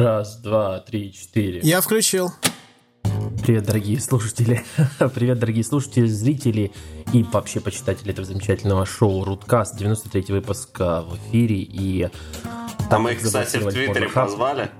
[0.00, 1.60] Раз, два, три, четыре.
[1.62, 2.32] Я включил.
[3.42, 4.64] Привет, дорогие слушатели.
[5.14, 6.72] Привет, дорогие слушатели, зрители
[7.12, 9.76] и вообще почитатели этого замечательного шоу Руткаст.
[9.76, 11.56] 93 выпуск в эфире.
[11.56, 12.08] И
[12.90, 14.70] а мы их, кстати, в Твиттере позвали?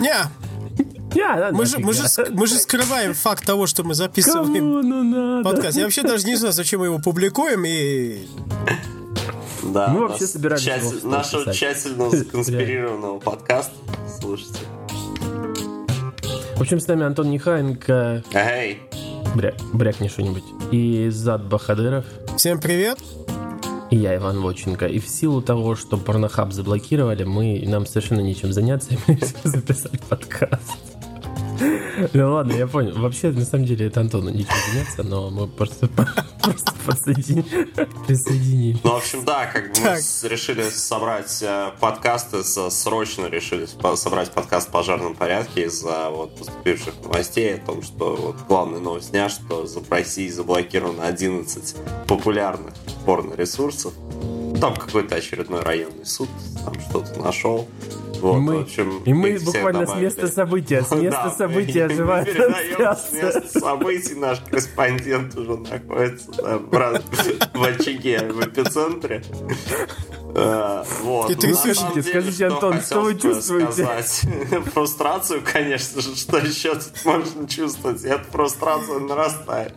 [0.00, 0.16] Не,
[1.14, 5.76] Yeah, да, мы, же, мы, же, мы же скрываем факт того, что мы записываем подкаст.
[5.76, 8.26] Я вообще даже не знаю, зачем мы его публикуем и...
[9.74, 11.56] Да, мы вообще собирались тщатель, нашего писать.
[11.56, 13.72] тщательно законспирированного подкаста.
[14.20, 14.60] Слушайте.
[16.54, 18.22] В общем, с нами Антон Нехаенко.
[18.32, 18.78] Эй!
[19.34, 20.44] Бря, брякни что-нибудь.
[20.70, 22.04] И Зад Бахадыров.
[22.36, 23.00] Всем привет.
[23.90, 24.86] И я, Иван Воченко.
[24.86, 29.40] И в силу того, что порнохаб заблокировали, мы, нам совершенно нечем заняться, и мы решили
[29.42, 30.93] записать подкаст.
[32.12, 32.92] Ну ладно, я понял.
[32.96, 35.88] Вообще, на самом деле, это Антону ничего заняться, но мы просто,
[38.06, 38.78] присоединили.
[38.82, 44.68] Ну, в общем, да, как бы мы решили собрать э, подкасты, срочно решили собрать подкаст
[44.68, 49.66] в пожарном порядке из-за вот поступивших новостей о том, что вот главная новость дня, что
[49.66, 53.92] в России заблокировано 11 популярных порно-ресурсов.
[54.60, 56.28] Там какой-то очередной районный суд
[56.64, 57.68] там что-то нашел.
[58.24, 61.84] Вот, и мы, в общем, и мы буквально с места события, с места да, события
[61.84, 66.58] оживает С места событий наш корреспондент уже находится да,
[67.52, 69.22] в, очаге, в эпицентре.
[70.34, 71.28] Uh, вот.
[71.28, 73.86] Ты трясешься, скажите, Антон, что вы чувствуете?
[74.72, 78.02] Фрустрацию, конечно же, что еще тут можно чувствовать?
[78.04, 79.74] Эта фрустрация нарастает.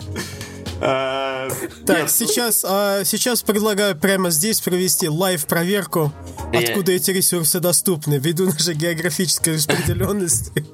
[0.79, 1.49] Э,
[1.85, 6.13] так, сейчас, а, сейчас предлагаю прямо здесь провести лайв-проверку,
[6.53, 10.65] откуда эти ресурсы доступны, ввиду нашей географической распределенности.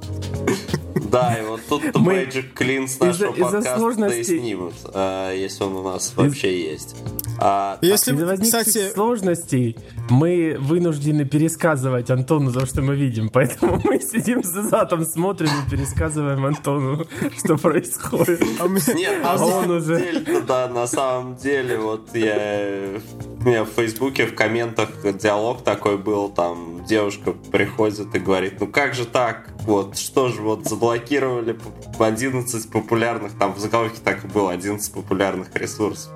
[1.14, 5.84] Да, и вот тут Magic Clean с нашего подкаста и снимут, э, если он у
[5.84, 6.96] нас вообще есть.
[7.38, 8.92] А, если, из кстати...
[8.94, 9.78] сложностей
[10.10, 13.30] мы вынуждены пересказывать Антону то, что мы видим.
[13.30, 17.06] Поэтому мы сидим за затом, смотрим и пересказываем Антону,
[17.38, 18.42] что происходит.
[18.60, 20.24] А Нет, а он уже...
[20.48, 23.00] Да, на самом деле, вот я...
[23.40, 28.68] У меня в Фейсбуке в комментах диалог такой был, там девушка приходит и говорит, ну
[28.68, 30.68] как же так, вот, что же, вот
[31.04, 31.58] заблокировали
[32.00, 36.12] 11 популярных, там в заголовке так и было, 11 популярных ресурсов.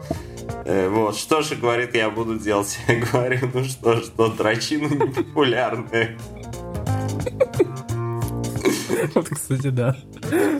[0.65, 2.79] Э, вот, что же, говорит, я буду делать?
[2.87, 6.17] Я говорю, ну что, что, дрочины непопулярные.
[9.15, 9.95] Вот, кстати, да.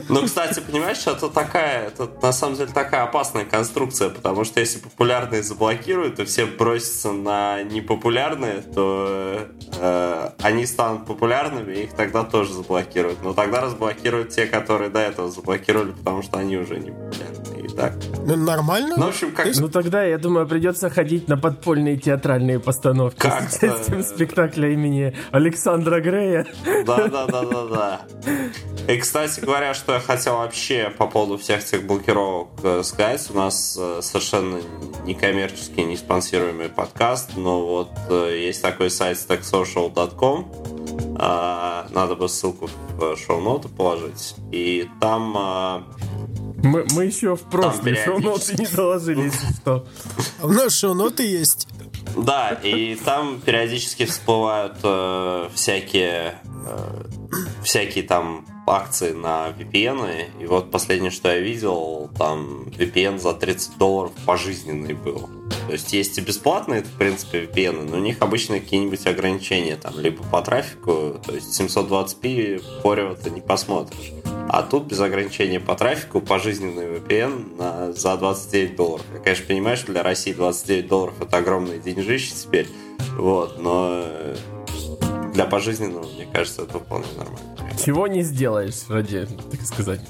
[0.08, 4.78] Ну, кстати, понимаешь, это такая, это на самом деле такая опасная конструкция, потому что если
[4.78, 9.48] популярные заблокируют, то все бросятся на непопулярные, то
[9.78, 13.22] э, они станут популярными, и их тогда тоже заблокируют.
[13.22, 17.57] Но тогда разблокируют те, которые до этого заблокировали, потому что они уже не популярны.
[17.78, 17.92] Так.
[18.26, 18.94] Ну, нормально.
[18.96, 19.46] Ну, в общем, как...
[19.56, 25.14] Ну, тогда, я думаю, придется ходить на подпольные театральные постановки как с участием спектакля имени
[25.30, 26.44] Александра Грея.
[26.84, 28.00] Да-да-да-да-да.
[28.88, 33.36] И, кстати говоря, что я хотел вообще по поводу всех этих блокировок э, сказать, у
[33.36, 34.58] нас э, совершенно
[35.04, 43.16] некоммерческий, не спонсируемый подкаст, но вот э, есть такой сайт stacksocial.com, надо бы ссылку в
[43.16, 45.84] шоу-ноты положить, и там а,
[46.62, 49.86] мы, мы еще в прошлые шоу-ноты не заложили, если что.
[50.42, 51.68] У нас шоу-ноты есть.
[52.16, 56.38] Да, и там периодически всплывают э, всякие
[57.62, 60.42] всякие там акции на VPN.
[60.42, 65.28] И вот последнее, что я видел, там VPN за 30 долларов пожизненный был.
[65.66, 69.98] То есть есть и бесплатные, в принципе, VPN, но у них обычно какие-нибудь ограничения, там,
[69.98, 74.12] либо по трафику, то есть 720p порево ты не посмотришь.
[74.48, 79.04] А тут без ограничения по трафику пожизненный VPN на, за 29 долларов.
[79.12, 82.68] Я, конечно, понимаю, что для России 29 долларов это огромные деньжище теперь,
[83.18, 84.06] вот, но
[85.38, 87.67] для пожизненного, мне кажется, это вполне нормально.
[87.84, 90.00] Чего не сделаешь ради, так сказать.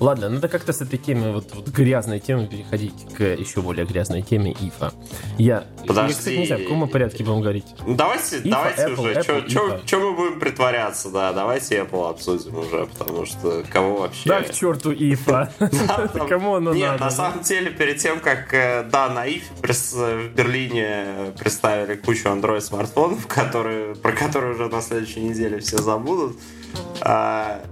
[0.00, 4.22] Ладно, надо как-то с этой темы, вот, вот грязной темы переходить к еще более грязной
[4.22, 4.92] теме ИФа.
[5.38, 6.12] Я, Подожди.
[6.12, 7.64] я, кстати, не знаю, в каком порядке будем говорить.
[7.86, 9.82] Ну, давайте, IFA, давайте Apple, уже.
[9.86, 14.28] Что мы будем притворяться, да, давайте Apple обсудим уже, потому что кого вообще...
[14.28, 15.52] Да, к черту ИФа.
[16.28, 21.32] Кому оно Нет, на самом деле, перед тем, как, э, да, на ИФе в Берлине
[21.38, 26.36] представили кучу Android-смартфонов, которые, про которые уже на следующей неделе все забудут,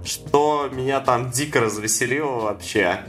[0.05, 2.99] что меня там дико развеселило вообще.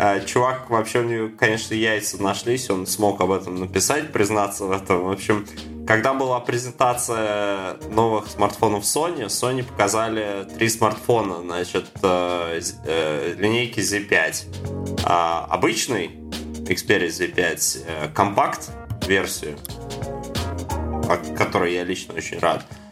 [0.00, 4.72] А, чувак, вообще у него, конечно, яйца нашлись, он смог об этом написать, признаться в
[4.72, 5.04] этом.
[5.04, 5.46] В общем,
[5.86, 15.00] когда была презентация новых смартфонов Sony, Sony показали три смартфона, значит, э, э, линейки Z5.
[15.04, 16.10] А, обычный
[16.66, 18.70] Xperia Z5, э, компакт
[19.06, 19.56] версию,
[21.36, 22.87] которой я лично очень рад А,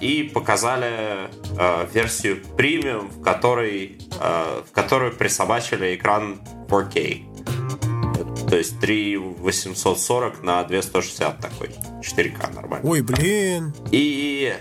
[0.00, 7.24] и показали а, версию премиум, в которой, в которой присобачили экран 4K.
[8.48, 11.70] То есть 3840 на 2160 такой.
[12.02, 12.88] 4К нормально.
[12.88, 13.74] Ой, блин.
[13.90, 14.54] И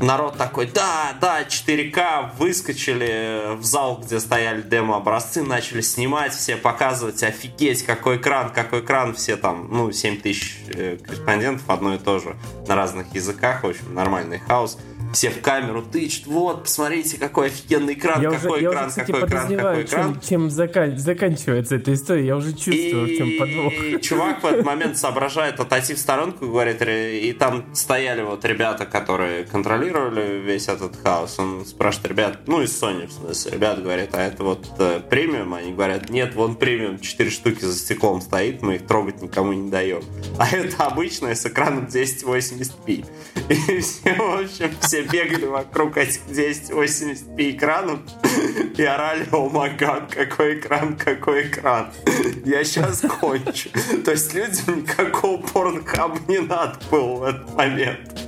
[0.00, 7.22] народ такой, да, да, 4К, выскочили в зал, где стояли демо-образцы, начали снимать, все показывать,
[7.22, 12.18] офигеть, какой экран, какой экран, все там, ну, 7 тысяч э, корреспондентов, одно и то
[12.18, 14.78] же, на разных языках, в общем, нормальный хаос
[15.12, 18.88] все в камеру тычут, вот, посмотрите, какой офигенный экран, я какой уже, экран, я уже,
[18.88, 20.12] кстати, какой экран, какой экран.
[20.14, 20.98] Чем, чем закан...
[20.98, 23.14] заканчивается эта история, я уже чувствую, и...
[23.14, 23.72] в чем подвох.
[23.72, 28.86] И чувак в этот момент соображает отойти в сторонку, говорит, и там стояли вот ребята,
[28.86, 31.38] которые контролировали весь этот хаос.
[31.38, 35.54] Он спрашивает ребят, ну из Sony, в смысле, ребят говорит, а это вот э, премиум?
[35.54, 39.70] Они говорят, нет, вон премиум, 4 штуки за стеклом стоит, мы их трогать никому не
[39.70, 40.02] даем.
[40.38, 43.06] А это обычная с экраном 1080p.
[43.48, 48.00] И все, в общем, все бегали вокруг этих 1080p экранов
[48.76, 51.90] и орали, о май гад, какой экран, какой экран.
[52.44, 53.70] Я сейчас кончу.
[54.04, 58.20] То есть людям никакого порнхаба не надо было в этот момент.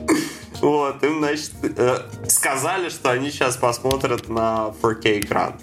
[0.61, 5.55] Вот, им, значит, э, сказали, что они сейчас посмотрят на 4K экран.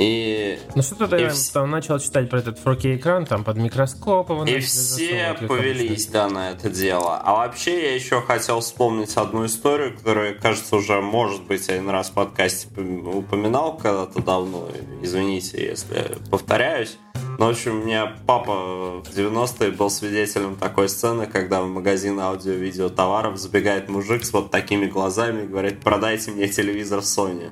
[0.00, 0.58] И...
[0.74, 1.50] Ну что-то я вс...
[1.50, 4.46] там начал читать про этот 4K экран, там под микроскопом.
[4.46, 7.20] И все повелись, да, на это дело.
[7.22, 12.08] А вообще я еще хотел вспомнить одну историю, которую, кажется, уже, может быть, один раз
[12.08, 14.68] в подкасте упоминал когда-то давно.
[15.02, 16.96] Извините, если повторяюсь.
[17.38, 22.18] Но, в общем, у меня папа в 90-е был свидетелем такой сцены, когда в магазин
[22.20, 27.50] аудио-видео товаров забегает мужик с вот такими глазами и говорит, продайте мне телевизор Sony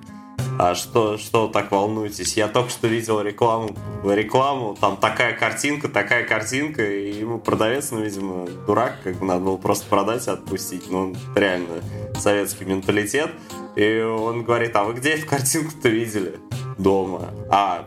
[0.58, 2.37] а что, что так волнуетесь?
[2.37, 8.02] Я только что видел рекламу, рекламу, там такая картинка, такая картинка, и ему продавец, ну,
[8.02, 11.81] видимо, дурак, как бы надо было просто продать и отпустить, ну, реально
[12.19, 13.31] советский менталитет.
[13.76, 16.40] И он говорит, а вы где эту картинку-то видели?
[16.76, 17.31] Дома.
[17.50, 17.87] А,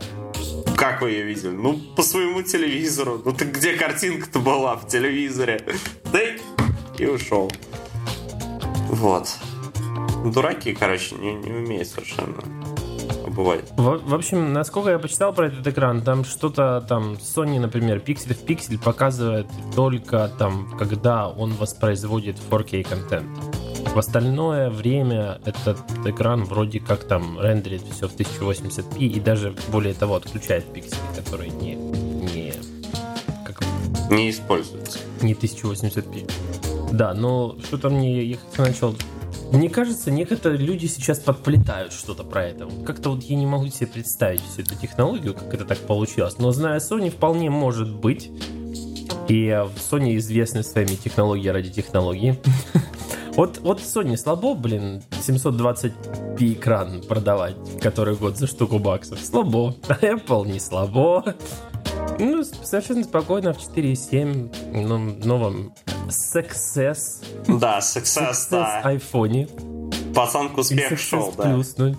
[0.77, 1.51] как вы ее видели?
[1.51, 3.21] Ну, по своему телевизору.
[3.23, 5.61] Ну, ты где картинка-то была в телевизоре?
[6.11, 6.19] Да
[6.97, 7.51] и ушел.
[8.87, 9.27] Вот.
[10.25, 12.41] Дураки, короче, не, не умеют совершенно
[13.31, 13.71] бывает.
[13.77, 18.33] В, в общем, насколько я почитал про этот экран, там что-то там Sony, например, пиксель
[18.33, 23.27] в пиксель показывает только там, когда он воспроизводит 4K контент.
[23.93, 29.93] В остальное время этот экран вроде как там рендерит все в 1080p и даже более
[29.93, 32.53] того отключает пиксели, которые не, не,
[33.45, 33.61] как,
[34.09, 34.99] не используются.
[35.21, 36.31] Не 1080p.
[36.93, 38.95] Да, но что-то мне я начал
[39.51, 42.69] мне кажется, некоторые люди сейчас подплетают что-то про это.
[42.85, 46.37] Как-то вот я не могу себе представить всю эту технологию, как это так получилось.
[46.39, 48.31] Но зная Sony, вполне может быть.
[49.27, 52.39] И Sony известны своими технологиями ради технологии.
[53.35, 59.19] Вот, вот Sony слабо, блин, 720p экран продавать, который год за штуку баксов.
[59.21, 59.73] Слабо.
[59.87, 61.23] А Apple не слабо.
[62.19, 65.73] Ну, совершенно спокойно в 4.7 ну, новом
[66.11, 67.23] Success.
[67.47, 68.81] Да, Success, Success да.
[68.83, 69.47] айфоне.
[70.13, 71.43] Пацанку успех шел, да.
[71.43, 71.95] Плюс, ну,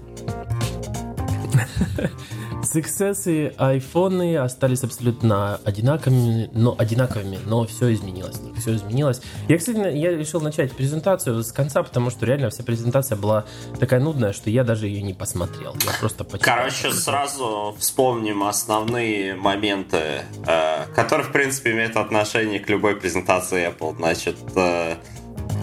[2.63, 8.41] Success айфоны остались абсолютно одинаковыми, но одинаковыми, но все изменилось.
[8.57, 9.21] Все изменилось.
[9.49, 13.45] Я, кстати, я решил начать презентацию с конца, потому что реально вся презентация была
[13.81, 15.75] такая нудная, что я даже ее не посмотрел.
[15.85, 16.57] Я просто почитал.
[16.57, 23.97] Короче, сразу вспомним основные моменты, э, которые, в принципе, имеют отношение к любой презентации Apple.
[23.97, 24.97] Значит, э,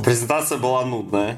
[0.03, 1.37] презентация была нудная.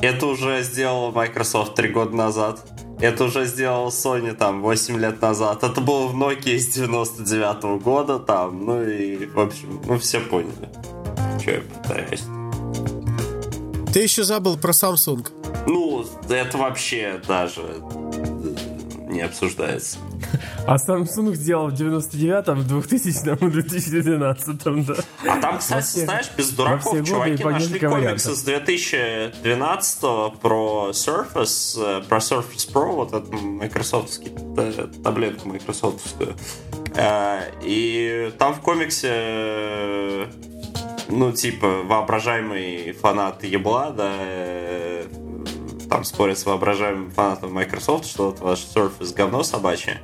[0.00, 2.60] Это уже сделала Microsoft три года назад.
[2.98, 5.62] Это уже сделал Sony там 8 лет назад.
[5.62, 8.64] Это было в Nokia с 99 -го года там.
[8.64, 10.68] Ну и, в общем, ну все поняли.
[11.42, 12.22] Че я пытаюсь.
[13.92, 15.26] Ты еще забыл про Samsung.
[15.66, 17.62] Ну, это вообще даже
[19.08, 19.98] не обсуждается.
[20.66, 24.94] А Samsung сделал в 99-м, в 2000-м и 2012-м, да.
[25.28, 30.00] А там, кстати, все, знаешь, без дураков чуваки нашли комиксы с 2012
[30.40, 34.32] про Surface, э, про Surface Pro, вот эту майкрософтский,
[35.02, 36.34] таблетку майкрософтовскую.
[36.96, 40.26] Э, и там в комиксе э,
[41.08, 44.12] ну, типа, воображаемый фанат ебла, да,
[45.88, 50.00] там спорят с воображаемым фанатом Microsoft, что вот ваш Surface говно собачье.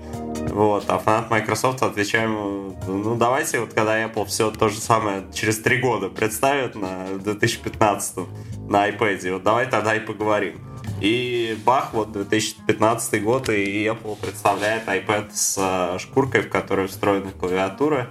[0.50, 5.58] Вот, а фанат Microsoft отвечаем ну давайте вот когда Apple все то же самое через
[5.58, 8.16] три года представит на 2015
[8.68, 10.60] на iPad, вот давай тогда и поговорим.
[11.00, 17.32] И бах, вот 2015 год, и Apple представляет iPad с э, шкуркой, в которой встроена
[17.32, 18.10] клавиатура.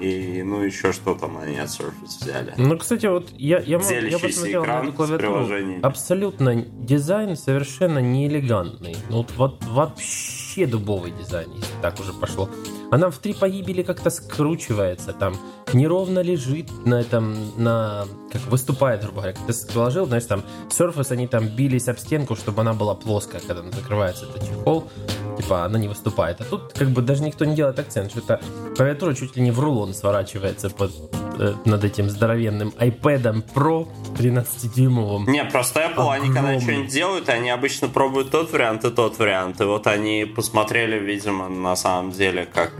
[0.00, 2.54] И ну еще что там они от Surface взяли.
[2.56, 5.48] Ну, кстати, вот я, я, я посмотрел на эту клавиатуру.
[5.82, 8.96] Абсолютно дизайн совершенно неэлегантный.
[9.10, 12.48] Ну, вот, вот вообще дубовый дизайн, если так уже пошло.
[12.90, 15.36] Она в три погибели как-то скручивается, там
[15.74, 19.32] неровно лежит на этом, на как выступает, грубо говоря.
[19.34, 23.40] Как ты положил, знаешь, там Surface, они там бились об стенку, чтобы она была плоская,
[23.40, 24.90] когда она закрывается, это чехол,
[25.36, 26.40] типа она не выступает.
[26.40, 28.40] А тут как бы даже никто не делает акцент, что это
[28.76, 30.92] клавиатура чуть ли не в рулон сворачивается под,
[31.38, 35.28] э, над этим здоровенным iPad Pro 13-дюймовым.
[35.28, 36.22] Не, просто Apple, огромным.
[36.22, 39.60] они когда что-нибудь делают, они обычно пробуют тот вариант и тот вариант.
[39.60, 42.72] И вот они посмотрели, видимо, на самом деле, как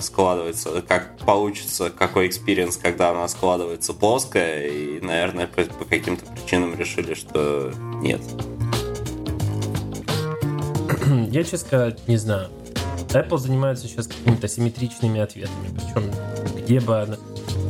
[0.00, 6.78] складывается, как получится, какой experience, когда она складывается плоская, и, наверное, по, по каким-то причинам
[6.78, 8.20] решили, что нет.
[11.30, 12.50] Я, честно сказать, не знаю.
[13.10, 15.68] Apple занимается сейчас какими-то симметричными ответами.
[15.74, 16.10] Причем,
[16.56, 17.16] где бы она,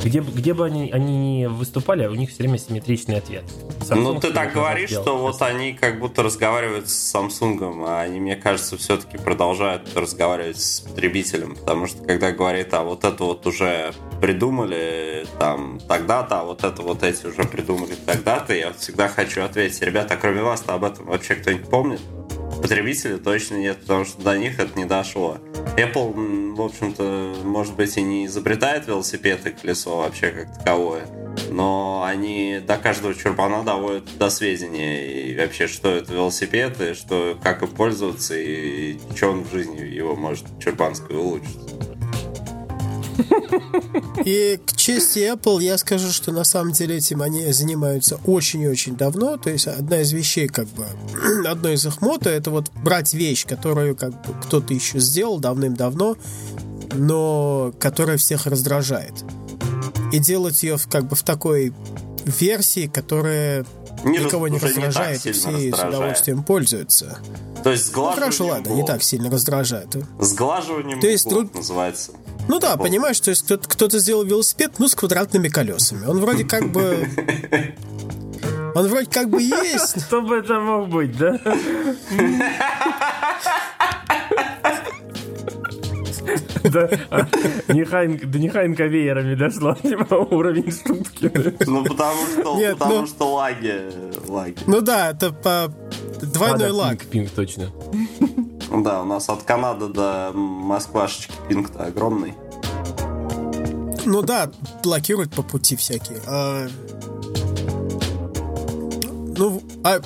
[0.05, 3.43] где, где бы они, они не выступали, у них все время симметричный ответ.
[3.79, 8.19] Samsung ну, ты так говоришь, что вот они как будто разговаривают с Samsung, а они,
[8.19, 13.47] мне кажется, все-таки продолжают разговаривать с потребителем, потому что когда говорит, а вот это вот
[13.47, 19.41] уже придумали там тогда-то, а вот это вот эти уже придумали тогда-то, я всегда хочу
[19.41, 22.01] ответить, ребята, а кроме вас-то об этом вообще кто-нибудь помнит?
[22.61, 25.37] Потребителя точно нет, потому что до них это не дошло.
[25.77, 31.05] Apple, в общем-то, может быть, и не изобретает велосипед и колесо вообще как таковое,
[31.51, 37.37] но они до каждого чурбана доводят до сведения и вообще, что это велосипед, и что,
[37.43, 41.59] как им пользоваться, и что он в жизни его может чурбанскую улучшить.
[44.25, 48.67] И к чести Apple я скажу, что на самом деле этим они занимаются очень и
[48.67, 49.37] очень давно.
[49.37, 50.85] То есть одна из вещей, как бы,
[51.47, 56.17] одно из их мото, это вот брать вещь, которую как бы кто-то еще сделал давным-давно,
[56.93, 59.13] но которая всех раздражает.
[60.11, 61.73] И делать ее как бы в такой
[62.25, 63.65] версии, которая
[64.03, 65.75] не никого не раздражает, не и все раздражает.
[65.75, 67.17] с удовольствием пользуются.
[67.63, 69.95] То есть сглаживанием Ну хорошо, ладно, не так сильно раздражает.
[70.19, 71.53] Сглаживанием То есть труд...
[71.55, 72.11] называется.
[72.47, 76.05] Ну да, понимаешь, то есть кто-то, кто-то сделал велосипед, ну, с квадратными колесами.
[76.05, 77.07] Он вроде как бы...
[78.75, 80.05] Он вроде как бы есть.
[80.05, 81.39] Кто бы это мог быть, да?
[86.63, 87.27] Да, да
[87.69, 91.31] нехай конвейерами дошло, типа, уровень штуки.
[91.65, 93.81] Ну, потому что, Нет, потому ну, что лаги,
[94.27, 94.57] лаги.
[94.65, 95.71] Ну да, это по
[96.21, 96.97] двойной а, да, лаг.
[97.05, 97.71] Пинг, пинг, точно.
[98.71, 102.33] Да, у нас от Канады до Москвашечки пинг-то огромный.
[104.05, 104.51] Ну да,
[104.83, 106.21] блокируют по пути всякие.
[106.27, 106.67] А...
[109.37, 109.99] Ну, а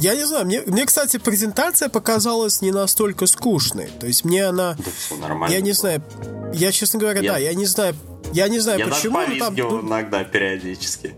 [0.00, 3.88] я не знаю, мне, мне, кстати, презентация показалась не настолько скучной.
[3.98, 4.74] То есть мне она...
[4.78, 5.52] Да все нормально.
[5.52, 6.02] Я не знаю,
[6.54, 7.32] я, честно говоря, я...
[7.32, 7.94] да, я не знаю,
[8.32, 9.20] я не знаю, я почему.
[9.20, 9.80] Я даже там, ну...
[9.80, 11.14] иногда периодически.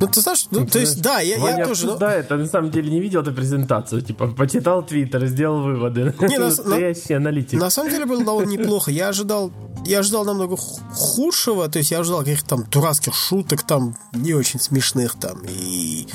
[0.00, 1.86] Ну, ты знаешь, ну, то есть, да, я, Ваня я тоже...
[1.86, 1.98] Ну...
[1.98, 6.14] Да, это на самом деле не видел эту презентацию, типа, почитал твиттер, сделал выводы.
[6.20, 7.60] Не, на, Настоящий на, аналитик.
[7.60, 8.90] На самом деле было довольно неплохо.
[8.90, 9.52] Я ожидал,
[9.84, 14.58] я ожидал намного худшего, то есть я ожидал каких-то там дурацких шуток, там, не очень
[14.58, 16.06] смешных, там, и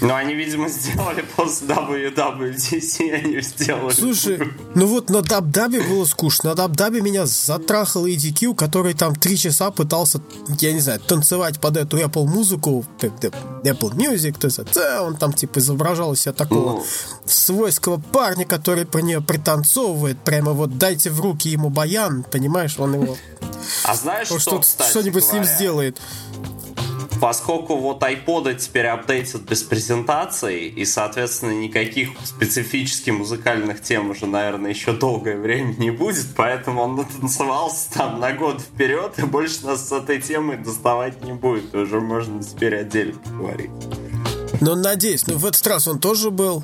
[0.00, 3.92] ну, они, видимо, сделали после WWDC, они сделали.
[3.92, 4.40] Слушай,
[4.74, 6.50] ну вот на Дабдабе было скучно.
[6.50, 10.20] На Дабдабе меня затрахал EDQ, который там три часа пытался,
[10.60, 14.60] я не знаю, танцевать под эту Apple музыку, Apple Music, то есть
[15.00, 16.84] он там типа изображал себя такого ну.
[17.24, 22.94] свойского парня, который про нее пританцовывает, прямо вот дайте в руки ему баян, понимаешь, он
[22.94, 23.16] его...
[23.84, 25.98] А знаешь, что, что что-нибудь с ним сделает.
[27.20, 34.70] Поскольку вот iPod теперь апдейтят без презентаций, и, соответственно, никаких специфических музыкальных тем уже, наверное,
[34.70, 39.88] еще долгое время не будет, поэтому он натанцевался там на год вперед, и больше нас
[39.88, 41.74] с этой темой доставать не будет.
[41.74, 43.70] Уже можно теперь отдельно поговорить.
[44.60, 46.62] Ну, надеюсь, ну в этот раз он тоже был.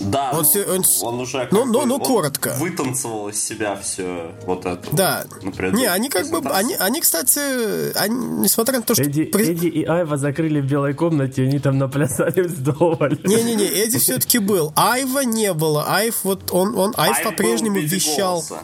[0.00, 2.54] Да, он, ну, он, он уже ну, ну, ну, коротко.
[2.58, 4.88] вытанцевал из себя все вот это.
[4.92, 5.24] Да.
[5.42, 9.02] Вот, не, они как бы, они, они, кстати, они, несмотря на то, что...
[9.02, 9.50] Эдди, при...
[9.50, 13.18] Эдди и Айва закрыли в белой комнате, они там наплясали вдоволь.
[13.24, 14.72] Не-не-не, Эдди все-таки был.
[14.76, 15.84] Айва не было.
[15.88, 18.36] Айв, вот он, он Айв, Айв по-прежнему вещал.
[18.36, 18.62] Голоса.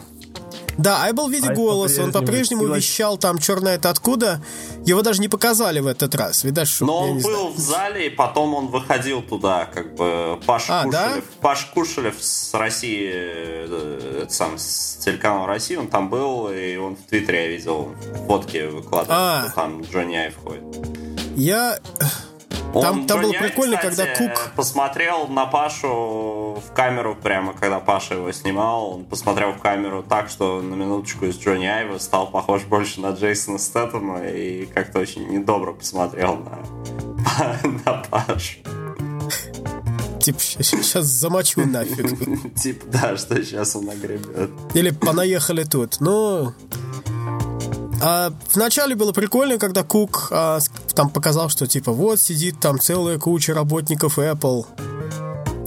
[0.77, 4.41] Да, Ай был в виде а голоса, он по-прежнему вещал там черно это откуда.
[4.85, 6.43] Его даже не показали в этот раз.
[6.43, 7.53] Видать, что, Но он был знаю.
[7.53, 10.91] в зале, и потом он выходил туда, как бы Паш а, Кушелев.
[10.91, 11.21] Да?
[11.41, 16.95] Паш Кушелев с России, э, это сам, с телеканала России, он там был, и он
[16.95, 17.95] в Твиттере я видел
[18.27, 19.43] фотки выкладывал, а.
[19.45, 20.63] что там Джонни Ай входит.
[21.35, 21.79] Я...
[22.73, 24.51] Он, там, там было прикольно, кстати, когда Кук...
[24.55, 30.29] посмотрел на Пашу в камеру прямо, когда Паша его снимал, он посмотрел в камеру так,
[30.29, 35.27] что на минуточку из Джонни Айва стал похож больше на Джейсона Стэттема и как-то очень
[35.27, 38.59] недобро посмотрел на, на Пашу.
[40.19, 42.55] Типа, сейчас замочу нафиг.
[42.55, 44.49] Типа, да, что сейчас он нагребет.
[44.73, 45.97] Или понаехали тут.
[45.99, 46.51] Ну,
[48.01, 50.59] а вначале было прикольно, когда Кук а,
[50.93, 54.65] там показал, что типа вот сидит там целая куча работников Apple,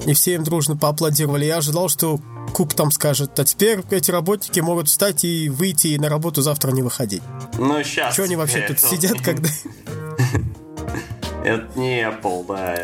[0.09, 1.45] и все им дружно поаплодировали.
[1.45, 2.19] Я ожидал, что
[2.55, 6.71] Кук там скажет, а теперь эти работники могут встать и выйти и на работу завтра
[6.73, 7.23] не выходить.
[7.59, 8.15] Ну, сейчас.
[8.15, 9.49] Что они вообще тут сидят, когда...
[11.45, 12.77] Это не Apple, да.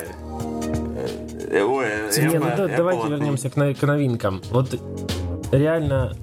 [1.51, 1.87] Э, ой,
[2.19, 4.43] не, ну да, давайте вернемся к новинкам.
[4.51, 4.79] Вот
[5.51, 6.15] реально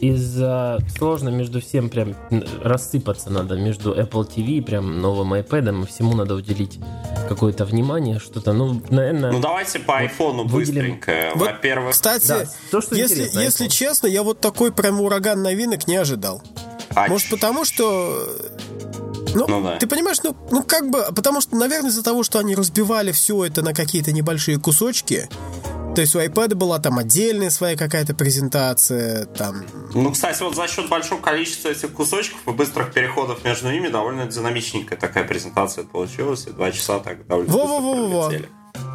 [0.00, 2.14] из-за сложно между всем прям
[2.62, 6.78] рассыпаться надо между Apple TV и прям новым iPad и всему надо уделить
[7.28, 9.32] какое-то внимание, что-то, ну, наверное...
[9.32, 11.32] Ну, давайте по айфону вот быстренько.
[11.34, 11.92] Вот, Во-первых...
[11.92, 16.42] Кстати, да, то, что если, если честно, я вот такой прям ураган новинок не ожидал.
[16.94, 18.28] А Может, потому что...
[19.34, 19.76] Ну, ну да.
[19.76, 23.44] ты понимаешь, ну, ну как бы, потому что, наверное, из-за того, что они разбивали все
[23.44, 25.28] это на какие-то небольшие кусочки,
[25.96, 29.64] то есть у iPad была там отдельная своя какая-то презентация, там...
[29.94, 34.26] Ну, кстати, вот за счет большого количества этих кусочков и быстрых переходов между ними довольно
[34.26, 38.46] динамичненькая такая презентация получилась, и два часа так довольно во -во -во -во.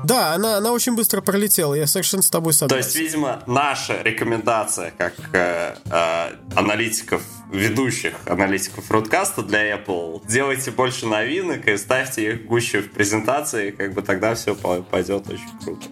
[0.03, 2.83] Да, она, она очень быстро пролетела, я совершенно с тобой согласен.
[2.83, 10.69] То есть, видимо, наша рекомендация как э, э, аналитиков, ведущих аналитиков Рудкаста для Apple, делайте
[10.69, 15.87] больше новинок и ставьте их гуще в презентации, как бы тогда все пойдет очень круто.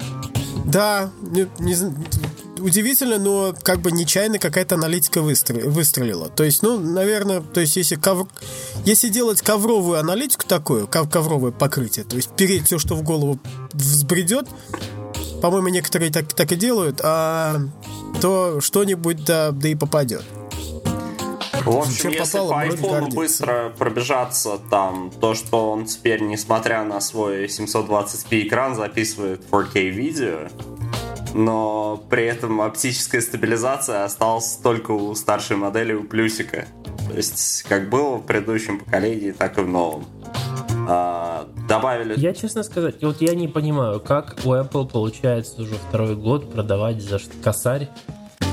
[0.65, 1.75] Да, не, не,
[2.60, 6.29] удивительно, но как бы нечаянно какая-то аналитика выстрел, выстрелила.
[6.29, 8.27] То есть, ну, наверное, то есть если, ковр,
[8.86, 13.39] если делать ковровую аналитику такую, ков, ковровое покрытие, то есть переть все, что в голову
[13.74, 14.48] взбредет,
[15.41, 17.62] по-моему, некоторые так, так и делают, а
[18.22, 20.24] то что-нибудь да, да и попадет.
[21.66, 27.00] В общем, если попало, по iPhone быстро пробежаться, там, то, что он теперь, несмотря на
[27.01, 30.48] свой 720p экран, записывает 4K видео,
[31.34, 36.65] но при этом оптическая стабилизация осталась только у старшей модели у плюсика.
[37.10, 40.06] То есть, как было в предыдущем поколении, так и в новом.
[40.88, 42.19] А, добавили...
[42.19, 47.02] Я, честно сказать, вот я не понимаю, как у Apple получается уже второй год продавать
[47.02, 47.89] за косарь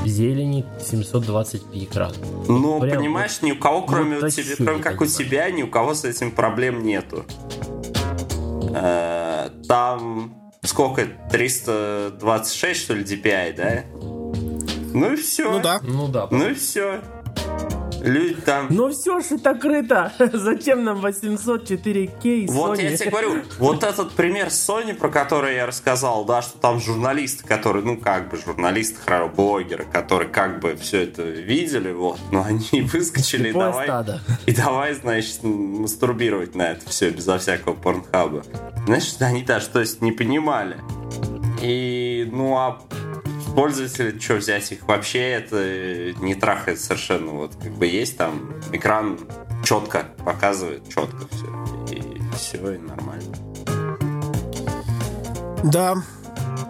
[0.06, 2.12] зелени 720p экран.
[2.48, 5.62] Ну, Прям понимаешь, вот, ни у кого, кроме, вот тебя, кроме как у тебя, ни
[5.62, 7.24] у кого с этим проблем нету.
[8.74, 11.06] Э, там сколько?
[11.30, 13.84] 326, что ли, DPI, да?
[14.94, 15.50] Ну и все.
[15.50, 15.80] Ну да.
[15.82, 16.28] Ну да.
[16.30, 17.00] Ну и все.
[18.06, 18.68] Люди там...
[18.70, 20.12] Ну все ж это крыто.
[20.32, 26.24] Зачем нам 804К Вот я тебе говорю, вот этот пример Sony, про который я рассказал,
[26.24, 29.00] да, что там журналисты, которые, ну как бы журналисты,
[29.36, 33.90] блогеры, которые как бы все это видели, вот, но они выскочили и давай,
[34.46, 38.44] и давай, значит, мастурбировать на это все безо всякого порнхаба.
[38.86, 40.76] Значит, они даже, то есть, не понимали.
[41.62, 42.80] И, ну, а
[43.54, 47.32] пользователи, что взять их вообще это не трахает совершенно.
[47.32, 49.18] Вот как бы есть там экран
[49.64, 51.94] четко показывает, четко все.
[51.94, 53.34] И все, и нормально.
[55.64, 55.96] Да,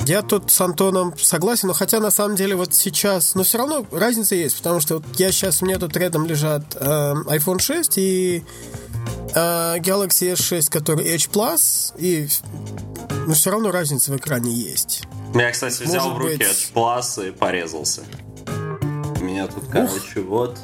[0.06, 3.84] я тут с Антоном согласен, но хотя на самом деле вот сейчас, но все равно
[3.90, 7.98] разница есть, потому что вот я сейчас, у меня тут рядом лежат э, iPhone 6
[7.98, 8.44] и
[9.34, 12.28] э, Galaxy S6, который Plus, и
[13.26, 15.02] но все равно разница в экране есть.
[15.34, 16.70] Я, кстати, взял Может в руки быть...
[16.72, 18.02] плас и порезался.
[19.20, 20.26] У меня тут, короче, Ух.
[20.26, 20.58] вот.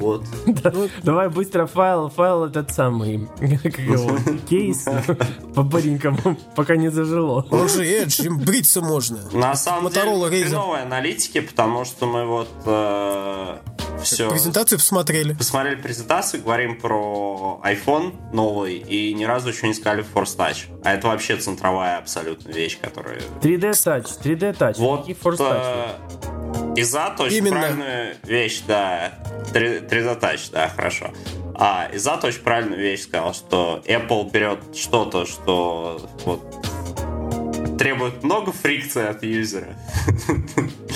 [0.00, 0.24] вот.
[1.02, 3.28] Давай быстро файл, файл этот самый,
[3.62, 4.18] как его,
[4.48, 4.84] кейс
[5.54, 7.46] по-баренькому, пока не зажило.
[7.50, 9.18] Он же Edge, им бриться можно.
[9.32, 13.58] На самом деле, новые аналитики, потому что мы вот э,
[14.02, 14.30] все.
[14.30, 15.34] Презентацию посмотрели.
[15.34, 20.66] Посмотрели презентацию, говорим про iPhone новый, и ни разу еще не сказали Force Touch.
[20.84, 23.20] А это вообще центровая абсолютно вещь, которая...
[23.40, 24.76] 3D Touch, 3D Touch.
[24.78, 25.96] Вот, Force Touch?
[26.74, 27.50] Э, Иза очень Именно.
[27.56, 29.12] правильную вещь, да.
[29.52, 31.12] 3, 3D Touch, да, хорошо.
[31.60, 39.04] А Изат очень правильную вещь сказал, что Apple берет что-то, что вот требует много фрикции
[39.04, 39.74] от юзера.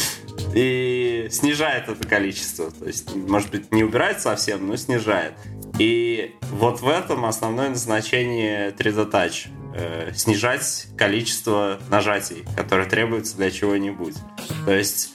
[0.55, 2.71] и снижает это количество.
[2.71, 5.35] То есть, может быть, не убирает совсем, но снижает.
[5.79, 9.49] И вот в этом основное назначение 3D Touch.
[9.75, 14.15] Э, снижать количество нажатий, которые требуются для чего-нибудь.
[14.67, 15.15] То есть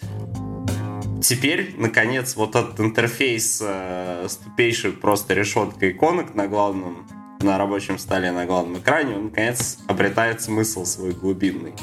[1.21, 7.08] теперь, наконец, вот этот интерфейс э, с тупейшей просто решеткой иконок на главном
[7.41, 11.73] на рабочем столе на главном экране, он, наконец, обретает смысл свой глубинный.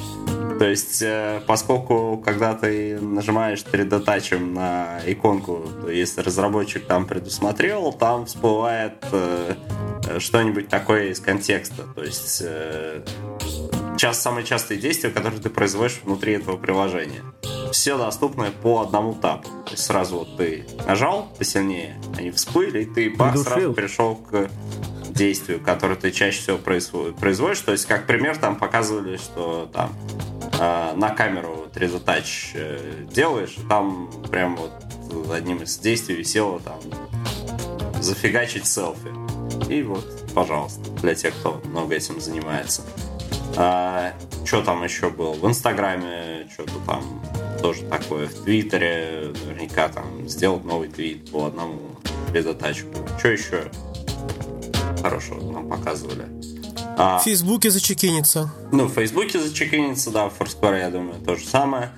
[0.58, 7.06] То есть, э, поскольку когда ты нажимаешь 3D тачем на иконку, то если разработчик там
[7.06, 9.54] предусмотрел, там всплывает э,
[10.18, 11.82] что-нибудь такое из контекста.
[11.94, 12.44] То есть,
[13.96, 17.22] сейчас самые частые действия, которые ты производишь внутри этого приложения.
[17.72, 19.48] Все доступны по одному тапу.
[19.64, 24.48] То есть сразу вот ты нажал посильнее, они всплыли, и ты бах, сразу пришел к
[25.08, 27.60] действию, которое ты чаще всего производишь.
[27.60, 29.94] То есть, как пример, там показывали, что там
[30.58, 34.72] э, на камеру 3D Touch э, делаешь, там прям вот
[35.32, 36.80] одним из действий висело там
[38.00, 39.12] зафигачить селфи.
[39.70, 40.04] И вот,
[40.34, 42.82] пожалуйста, для тех, кто много этим занимается.
[43.56, 44.12] А,
[44.44, 45.32] что там еще было?
[45.32, 47.22] В Инстаграме что-то там
[47.60, 48.26] тоже такое.
[48.26, 51.78] В Твиттере наверняка там сделать новый твит по одному
[52.30, 52.88] предотачку.
[53.18, 53.70] Что еще
[55.00, 56.26] хорошего нам показывали?
[56.96, 58.52] А, в Фейсбуке зачекинится.
[58.72, 61.90] Ну, в Фейсбуке зачекинится, да, в Foursquare, я думаю, то же самое.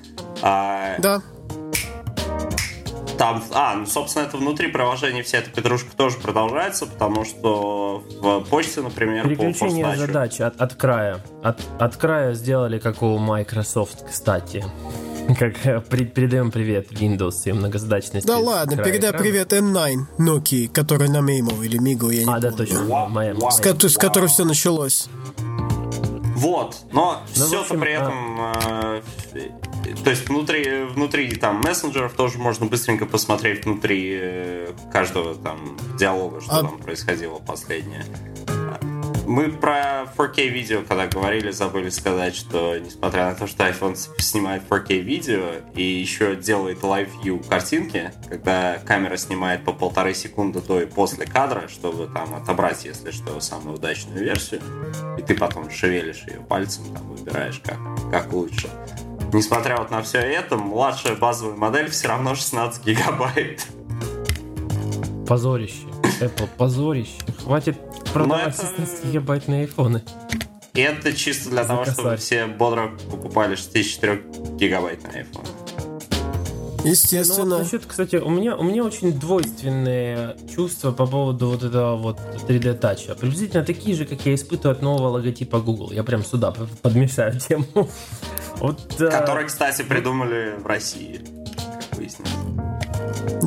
[0.42, 1.22] А, да.
[3.18, 8.40] Там, а, ну, собственно, это внутри приложения вся эта петрушка тоже продолжается, потому что в
[8.50, 11.20] почте, например, Переключение по задач от, от края.
[11.42, 14.64] От, от края сделали, как у Microsoft, кстати.
[15.40, 18.24] Как э, передаем привет Windows и многозадачности.
[18.28, 19.18] Да ладно, передай экрана.
[19.24, 22.40] привет M9 Nokia, который на Mimo или Migo, я не А, помню.
[22.42, 22.84] да, точно.
[22.84, 23.50] Моя, моя.
[23.50, 25.08] С, с которой все началось.
[26.36, 29.02] Вот, но ну, все-то при этом, а...
[29.32, 29.48] э,
[30.04, 36.42] то есть внутри, внутри там мессенджеров тоже можно быстренько посмотреть внутри э, каждого там диалога,
[36.42, 36.62] что а...
[36.62, 38.04] там происходило последнее.
[39.26, 44.62] Мы про 4K видео, когда говорили, забыли сказать, что несмотря на то, что iPhone снимает
[44.70, 50.80] 4K видео и еще делает Live View картинки, когда камера снимает по полторы секунды до
[50.80, 54.60] и после кадра, чтобы там отобрать, если что, самую удачную версию,
[55.18, 57.78] и ты потом шевелишь ее пальцем, там выбираешь, как,
[58.12, 58.70] как лучше.
[59.32, 63.66] Несмотря вот на все это, младшая базовая модель все равно 16 гигабайт.
[65.26, 65.95] Позорище.
[66.20, 67.12] Apple, позорище.
[67.44, 67.76] Хватит
[68.12, 68.82] продавать это...
[68.82, 70.02] 16-гигабайтные айфоны.
[70.74, 71.94] И это чисто для За того, косарь.
[71.94, 74.22] чтобы все бодро покупали 64
[74.58, 75.46] гигабайтные айфоны.
[76.84, 77.44] Естественно.
[77.46, 81.96] Ну, вот насчет, кстати, у меня, у меня очень двойственные чувства по поводу вот этого
[81.96, 83.14] вот 3D тача.
[83.16, 85.90] Приблизительно такие же, как я испытываю от нового логотипа Google.
[85.92, 87.66] Я прям сюда подмешаю тему.
[88.58, 91.20] Вот, Который, кстати, придумали в России,
[91.90, 92.30] как выяснилось.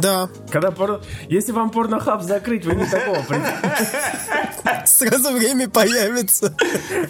[0.01, 0.29] Да.
[0.49, 1.01] Когда пор...
[1.27, 3.19] Если вам порнохаб закрыть, вы не такого
[4.85, 6.55] Сразу время появится.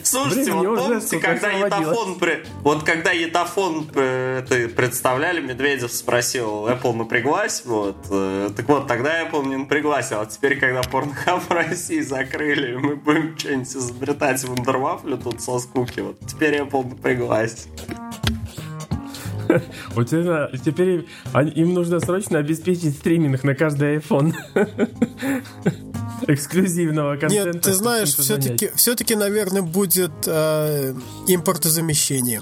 [0.03, 2.17] Слушайте, вот помните, когда Етафон,
[2.61, 9.47] вот когда Етафон это представляли, Медведев спросил, Apple напряглась, вот, э, так вот, тогда Apple
[9.47, 15.17] не напряглась, а теперь, когда порнохаб в России закрыли, мы будем что-нибудь изобретать в Вундервафлю
[15.17, 17.67] тут со скуки, вот теперь Apple напряглась.
[19.95, 21.07] У тебя теперь
[21.55, 24.33] им нужно срочно обеспечить стриминг на каждый iPhone.
[26.27, 27.53] Эксклюзивного контента.
[27.53, 30.93] Нет, ты знаешь, все-таки, все-таки, наверное, будет э,
[31.27, 32.41] импортозамещение.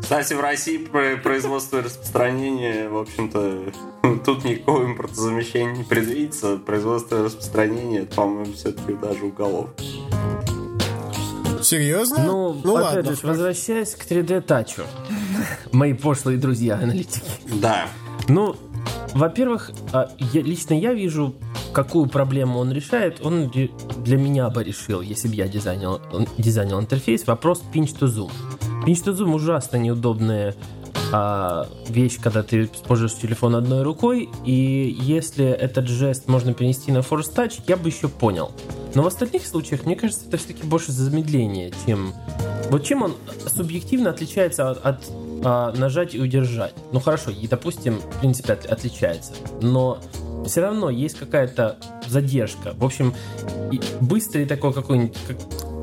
[0.00, 0.78] Кстати, в России
[1.22, 3.72] производство и распространение, в общем-то,
[4.24, 6.56] тут никакого импортозамещения не предвидится.
[6.56, 9.68] Производство и распространение, по-моему, все-таки даже уголов.
[11.62, 12.24] Серьезно?
[12.24, 13.14] Ну, ну опять ладно.
[13.14, 14.82] же, возвращаясь к 3D тачу.
[15.72, 17.22] Мои пошлые друзья аналитики.
[17.60, 17.86] Да.
[18.28, 18.56] Ну,
[19.14, 21.34] во-первых, а, я, лично я вижу,
[21.72, 23.24] какую проблему он решает.
[23.24, 26.00] Он для меня бы решил, если бы я дизайнил,
[26.36, 28.30] дизайнил интерфейс, вопрос pinch to zoom.
[28.84, 30.54] Pinch to zoom ужасно неудобная
[31.12, 36.98] а, вещь, когда ты используешь телефон одной рукой, и если этот жест можно перенести на
[36.98, 38.52] Force Touch, я бы еще понял.
[38.94, 42.12] Но в остальных случаях, мне кажется, это все-таки больше замедление, чем...
[42.70, 43.14] Вот чем он
[43.46, 45.04] субъективно отличается от, от
[45.44, 46.74] а, нажать и удержать?
[46.92, 49.32] Ну хорошо, и допустим, в принципе, от, отличается.
[49.62, 49.98] Но
[50.46, 52.74] все равно есть какая-то задержка.
[52.74, 53.14] В общем,
[54.00, 55.36] быстрый такой какой-нибудь как,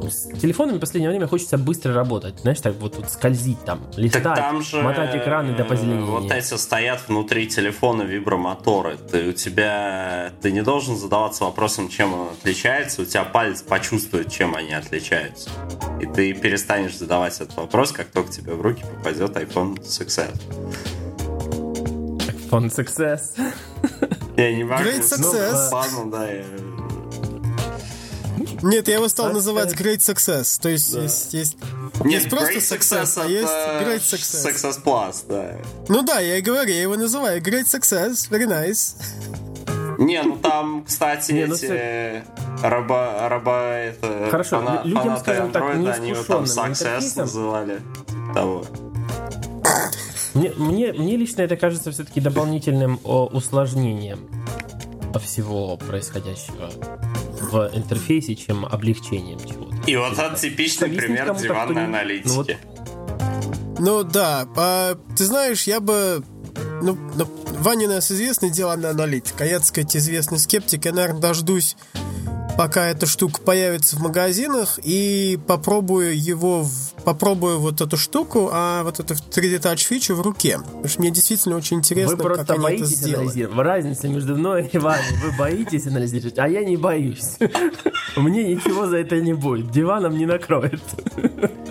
[0.10, 2.40] с телефонами в последнее время хочется быстро работать.
[2.40, 6.06] Знаешь, так вот, вот скользить там, листать, так там же, мотать экраны до позеленения.
[6.06, 8.98] Вот эти стоят внутри телефона вибромоторы.
[8.98, 13.02] Ты у тебя ты не должен задаваться вопросом, чем он отличается.
[13.02, 15.50] У тебя палец почувствует, чем они отличаются.
[16.02, 20.34] И ты перестанешь задавать этот вопрос, как только тебе в руки попадет iPhone Success.
[22.50, 23.40] iPhone Success.
[24.38, 24.84] Я не могу.
[24.84, 25.70] Great Success.
[25.70, 26.44] Ну, ладно, да, я
[28.62, 30.60] нет, я его стал называть Great Success.
[30.62, 31.02] То есть да.
[31.04, 31.58] есть, есть,
[32.04, 34.52] Нет, есть просто Success, success а есть Great Success.
[34.52, 35.56] Success Plus, да.
[35.88, 38.96] Ну да, я и говорю, я его называю Great Success, very nice.
[39.98, 42.24] Не, ну там, кстати, Не, ну эти
[42.62, 47.82] раба, раба, это, Хорошо, фана- людям, фанаты скажем так, Android, они его там Success называли.
[48.34, 48.66] Того.
[50.34, 54.20] Мне, мне, мне лично это кажется все-таки дополнительным о, усложнением
[55.20, 56.70] всего происходящего
[57.42, 59.76] в интерфейсе, чем облегчением чего-то.
[59.88, 62.28] И вот это типичный Объяснить пример диванной не- аналитики.
[62.28, 62.52] ну вот
[63.80, 66.24] Ну да, а, ты знаешь, я бы...
[66.82, 67.28] Ну, ну,
[67.60, 70.86] Ваня у нас известный диванный аналитик, а я, так сказать, известный скептик.
[70.86, 71.76] Я, наверное, дождусь,
[72.58, 78.84] пока эта штука появится в магазинах, и попробую его, в- попробую вот эту штуку, а
[78.84, 80.60] вот эту 3D Touch фичу в руке.
[80.60, 83.24] Потому что мне действительно очень интересно, Вы просто как они это боитесь сделали.
[83.26, 83.58] анализировать.
[83.66, 85.04] Разница между мной и вами.
[85.24, 87.38] Вы боитесь анализировать, а я не боюсь.
[88.16, 89.72] Мне ничего за это не будет.
[89.72, 90.82] Диваном не накроет.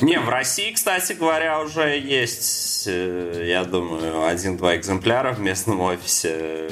[0.00, 6.70] Не, в России, кстати говоря, уже есть, э, я думаю, один-два экземпляра в местном офисе.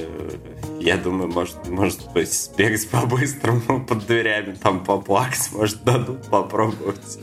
[0.81, 7.18] Я думаю, может, может быть, бегать по-быстрому под дверями, там поплакать, может, дадут попробовать.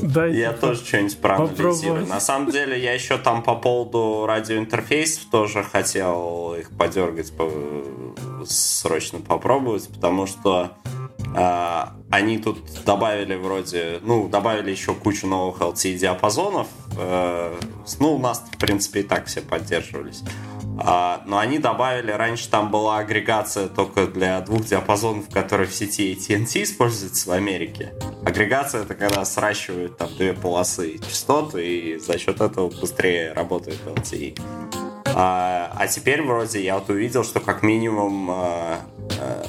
[0.00, 2.06] Дайте Я тоже что-нибудь проанализирую.
[2.06, 7.50] На самом деле, я еще там по поводу радиоинтерфейсов тоже хотел их подергать, по-
[8.46, 10.72] срочно попробовать, потому что
[11.34, 16.68] а, они тут добавили вроде, ну, добавили еще кучу новых LTE-диапазонов.
[16.96, 17.54] э,
[17.98, 20.22] ну, у нас, в принципе, и так все поддерживались.
[20.78, 26.12] А, но они добавили, раньше там была агрегация только для двух диапазонов, которые в сети
[26.14, 27.94] AT&T используются в Америке.
[28.24, 34.38] Агрегация это когда сращивают там две полосы частот, и за счет этого быстрее работает LTE.
[35.14, 38.80] А, а теперь вроде я вот увидел, что как минимум а,
[39.18, 39.44] а,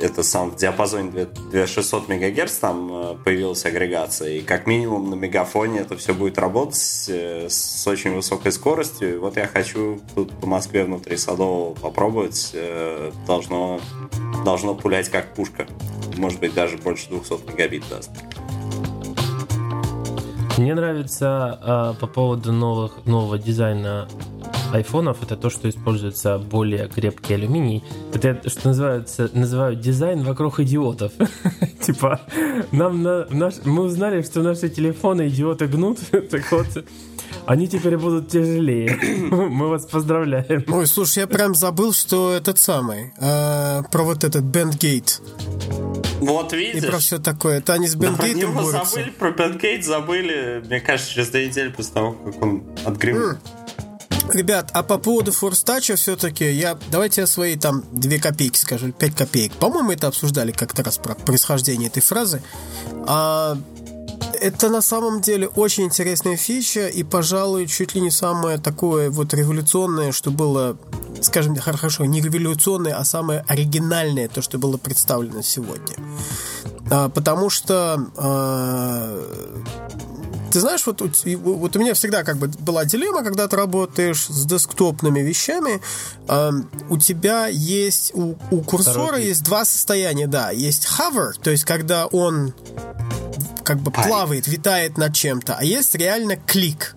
[0.00, 5.80] это сам в диапазоне 2600 МГц там э, появилась агрегация, и как минимум на мегафоне
[5.80, 9.14] это все будет работать э, с очень высокой скоростью.
[9.14, 12.50] И вот я хочу тут по Москве внутри Садового попробовать.
[12.54, 13.80] Э, Должно,
[14.44, 15.66] должно пулять как пушка.
[16.16, 18.10] Может быть, даже больше 200 мегабит даст.
[20.58, 24.08] Мне нравится а, по поводу новых, нового дизайна
[24.72, 27.84] айфонов, это то, что используется более крепкий алюминий.
[28.14, 31.12] Это, что называется, называют дизайн вокруг идиотов.
[31.80, 32.22] Типа,
[32.72, 35.98] нам на, наш, мы узнали, что наши телефоны идиоты гнут,
[36.30, 36.84] так вот,
[37.46, 38.96] они теперь будут тяжелее.
[39.30, 40.64] Мы вас поздравляем.
[40.68, 45.20] Ой, слушай, я прям забыл, что этот самый, а, про вот этот Бендгейт
[46.20, 46.86] Вот и видишь?
[46.88, 47.58] про все такое.
[47.58, 48.94] Это они с Да, про Бендгейтом него борются.
[48.96, 53.36] забыли, про Бенгейт забыли, мне кажется, через две недели после того, как он отгремел.
[54.32, 59.14] Ребят, а по поводу форстача все-таки, я давайте я свои там 2 копейки скажу, 5
[59.14, 59.52] копеек.
[59.52, 62.42] По-моему, это обсуждали как-то раз про происхождение этой фразы.
[63.06, 63.56] А,
[64.40, 69.34] это на самом деле очень интересная фича и, пожалуй, чуть ли не самое такое вот
[69.34, 70.76] революционное, что было,
[71.20, 75.96] скажем, хорошо, не революционное, а самое оригинальное, то, что было представлено сегодня.
[76.90, 79.20] А, потому что а,
[80.52, 84.26] ты знаешь, вот, у- вот у меня всегда как бы была дилемма, когда ты работаешь
[84.26, 85.82] с десктопными вещами,
[86.28, 86.50] э,
[86.88, 91.64] у тебя есть, у, у курсора Второй есть два состояния, да, есть hover, то есть
[91.64, 92.54] когда он
[93.66, 96.94] как бы плавает, витает над чем-то, а есть реально клик.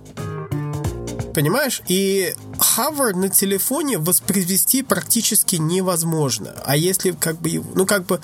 [1.34, 1.82] Понимаешь?
[1.88, 2.36] И
[2.78, 6.54] hover на телефоне воспроизвести практически невозможно.
[6.66, 8.22] А если как бы, ну как бы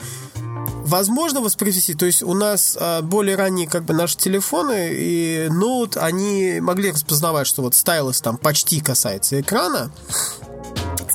[0.85, 1.95] возможно воспроизвести.
[1.95, 6.91] То есть у нас а, более ранние как бы наши телефоны и ноут, они могли
[6.91, 9.91] распознавать, что вот стайлус там почти касается экрана.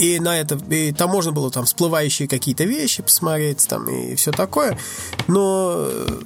[0.01, 4.33] И на это, и там можно было там всплывающие какие-то вещи посмотреть, там и все
[4.33, 4.79] такое.
[5.29, 6.23] Но э,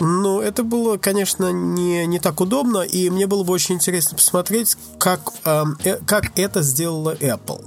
[0.00, 4.76] ну, это было, конечно, не, не так удобно, и мне было бы очень интересно посмотреть,
[4.98, 7.62] как, эм, э, как это сделала Apple.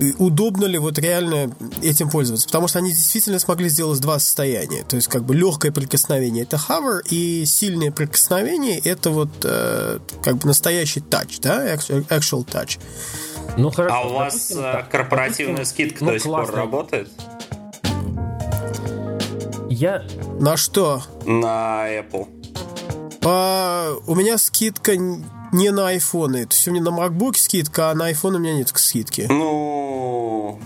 [0.00, 1.50] И удобно ли вот реально
[1.82, 2.46] этим пользоваться?
[2.46, 4.84] Потому что они действительно смогли сделать два состояния.
[4.84, 10.36] То есть, как бы легкое прикосновение это hover, и сильное прикосновение это вот э, как
[10.36, 12.78] бы настоящий touch, да, actual, touch.
[13.56, 13.94] Ну хорошо.
[13.96, 17.10] А у вас допустим, э, корпоративная допустим, скидка ну, до сих пор работает?
[19.70, 20.04] Я
[20.40, 21.02] На что?
[21.26, 22.26] На Apple.
[23.24, 26.46] А, у меня скидка не на айфоны.
[26.46, 29.26] То есть у меня на MacBook скидка, а на iPhone у меня нет скидки.
[29.28, 30.58] Ну...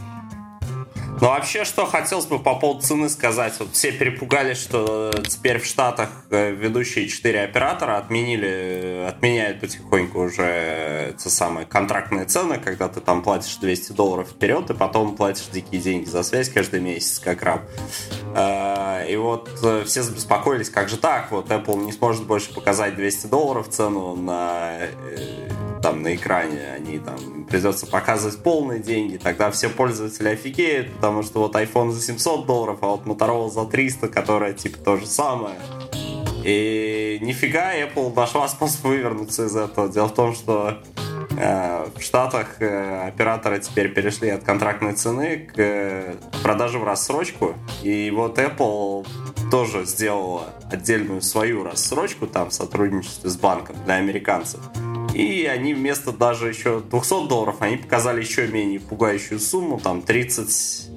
[1.22, 3.54] Ну, вообще, что хотелось бы по поводу цены сказать.
[3.60, 10.42] Вот все перепугались, что теперь в Штатах э, ведущие четыре оператора отменили, отменяют потихоньку уже
[10.44, 15.46] э, те самые контрактные цены, когда ты там платишь 200 долларов вперед, и потом платишь
[15.52, 17.62] дикие деньги за связь каждый месяц, как раб.
[18.34, 22.96] Э, И вот э, все забеспокоились, как же так, вот Apple не сможет больше показать
[22.96, 25.48] 200 долларов цену на э,
[25.82, 31.40] там на экране, они там придется показывать полные деньги, тогда все пользователи офигеют, потому что
[31.40, 35.56] вот iPhone за 700 долларов, а вот Motorola за 300, которая типа то же самое.
[36.44, 39.88] И нифига Apple нашла способ вывернуться из этого.
[39.88, 40.78] Дело в том, что
[41.36, 47.54] э, в Штатах э, операторы теперь перешли от контрактной цены к э, продаже в рассрочку.
[47.82, 49.06] И вот Apple
[49.50, 54.60] тоже сделала отдельную свою рассрочку там в сотрудничестве с банком для американцев.
[55.14, 60.88] И они вместо даже еще 200 долларов, они показали еще менее пугающую сумму, там 30...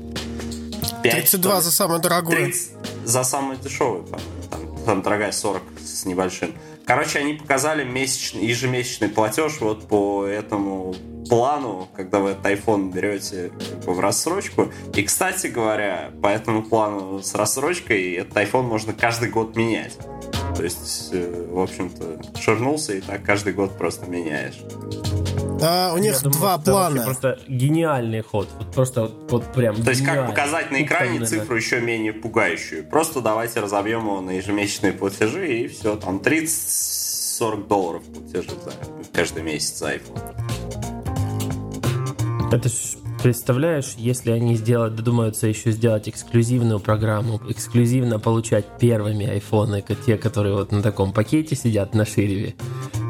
[1.12, 2.38] 32 за самую дорогую.
[2.38, 2.72] 30
[3.06, 4.20] за самую дешевую, там,
[4.86, 6.54] там дорогая 40 с небольшим.
[6.86, 10.96] Короче, они показали месячный, ежемесячный платеж вот по этому
[11.28, 13.52] плану, когда вы этот iPhone берете
[13.86, 14.72] в рассрочку.
[14.94, 19.98] И, кстати говоря, по этому плану с рассрочкой этот iPhone можно каждый год менять.
[20.56, 24.62] То есть, э, в общем-то, ширнулся и так каждый год просто меняешь.
[25.60, 27.04] Да, у них Я два думаю, плана.
[27.04, 28.50] Просто гениальный ход.
[28.58, 29.82] Вот просто вот, вот прям.
[29.82, 32.84] То есть как показать на экране Ух, цифру еще менее пугающую.
[32.86, 38.72] Просто давайте разобьем его на ежемесячные платежи и все, там 30-40 долларов платежи за
[39.14, 40.36] каждый месяц за iPhone.
[42.52, 42.74] Это ж
[43.24, 50.54] представляешь, если они сделают, додумаются еще сделать эксклюзивную программу, эксклюзивно получать первыми айфоны, те, которые
[50.54, 52.54] вот на таком пакете сидят на ширеве,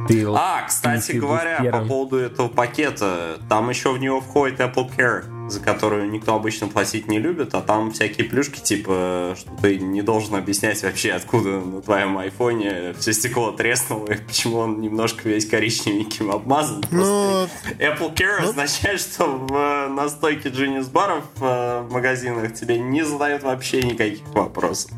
[0.07, 5.49] ты а, кстати говоря, по поводу этого пакета, там еще в него входит Apple Care,
[5.49, 10.01] за которую никто обычно платить не любит, а там всякие плюшки, типа, что ты не
[10.01, 15.47] должен объяснять вообще, откуда на твоем айфоне все стекло треснуло, и почему он немножко весь
[15.47, 16.83] коричневеньким обмазан.
[16.91, 17.05] Но...
[17.05, 17.47] Ну,
[17.79, 18.45] Apple Care Но...
[18.45, 18.49] Ну.
[18.49, 24.91] означает, что в настойке Genius баров э, в магазинах тебе не задают вообще никаких вопросов.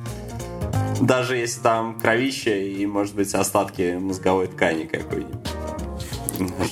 [0.99, 5.49] Даже если там кровище и, может быть, остатки мозговой ткани какой-нибудь.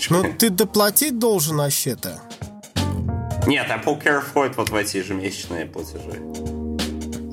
[0.09, 2.19] Ну, ты доплатить должен вообще-то.
[3.47, 6.21] Нет, Apple Care входит вот в эти ежемесячные платежи.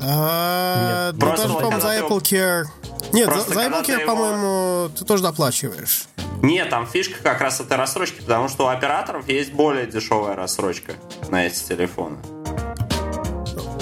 [0.05, 2.65] А, Нет, ну, даже, по-моему, за Apple Care...
[3.13, 6.05] Нет, за, за Apple Care, по-моему, ты тоже доплачиваешь.
[6.43, 10.95] Нет, там фишка как раз этой рассрочки, потому что у операторов есть более дешевая рассрочка
[11.29, 12.17] на эти телефоны.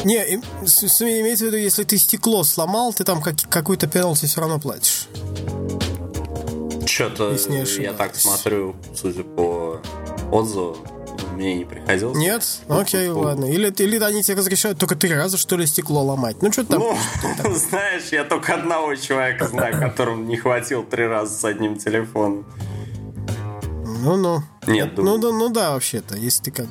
[0.04, 0.40] Не,
[1.20, 5.08] имеется в виду, если ты стекло сломал, ты там как, какую-то пеналти все равно платишь.
[6.86, 7.36] Что-то
[7.78, 9.80] я так смотрю, судя по
[10.32, 10.76] отзыву,
[11.34, 12.16] мне не приходилось.
[12.16, 12.44] Нет?
[12.68, 13.18] Окей, по...
[13.18, 13.46] ладно.
[13.46, 16.42] Или, или они тебе разрешают только три раза, что ли, стекло ломать.
[16.42, 16.80] Ну, что там?
[16.80, 22.46] Ну, знаешь, я только одного человека знаю, которому не хватил три раза с одним телефоном.
[24.02, 24.42] Ну-ну.
[24.66, 26.66] Нет, ну, ну, ну да, вообще-то, если ты как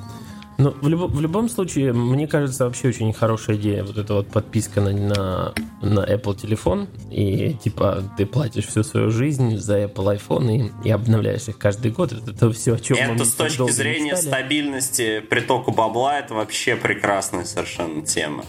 [0.59, 4.27] ну, в, люб, в любом случае, мне кажется, вообще очень хорошая идея вот эта вот
[4.27, 6.89] подписка на, на, на Apple телефон.
[7.09, 10.51] И типа ты платишь всю свою жизнь за Apple iPhone
[10.83, 12.11] и, и обновляешь их каждый год.
[12.11, 14.27] Это, это все, о чем это мы с точки зрения мечтали.
[14.27, 18.43] стабильности притока бабла, это вообще прекрасная совершенно тема.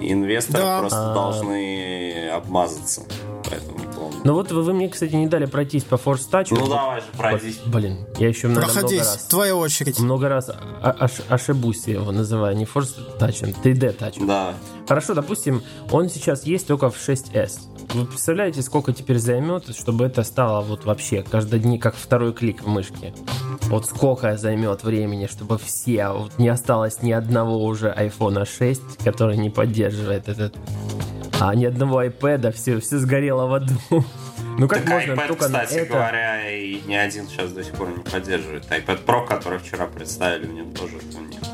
[0.00, 0.80] И инвесторы да.
[0.80, 1.14] просто а...
[1.14, 3.02] должны обмазаться.
[3.44, 3.83] Поэтому
[4.24, 6.48] ну вот вы, вы мне, кстати, не дали пройтись по Force Touch.
[6.50, 7.58] Ну давай же, пройдись.
[7.66, 9.26] Блин, я еще много, Проходись, много раз...
[9.26, 9.98] твоя очередь.
[10.00, 10.50] Много раз
[10.82, 14.26] ошибусь ошибусь его называю, не Force Touch, а 3D Touch.
[14.26, 14.54] Да.
[14.88, 17.73] Хорошо, допустим, он сейчас есть только в 6S.
[17.92, 22.62] Вы представляете, сколько теперь займет, чтобы это стало вот вообще каждый день как второй клик
[22.62, 23.12] в мышке?
[23.62, 29.36] Вот сколько займет времени, чтобы все, вот не осталось ни одного уже iPhone 6, который
[29.36, 30.56] не поддерживает этот
[31.40, 33.74] а ни одного iPad, все, все сгорело в аду.
[34.56, 35.92] Ну как так можно iPad, только кстати это...
[35.94, 38.64] говоря, и ни один сейчас до сих пор не поддерживает.
[38.70, 41.53] iPad Pro, который вчера представили, в нем тоже этого нет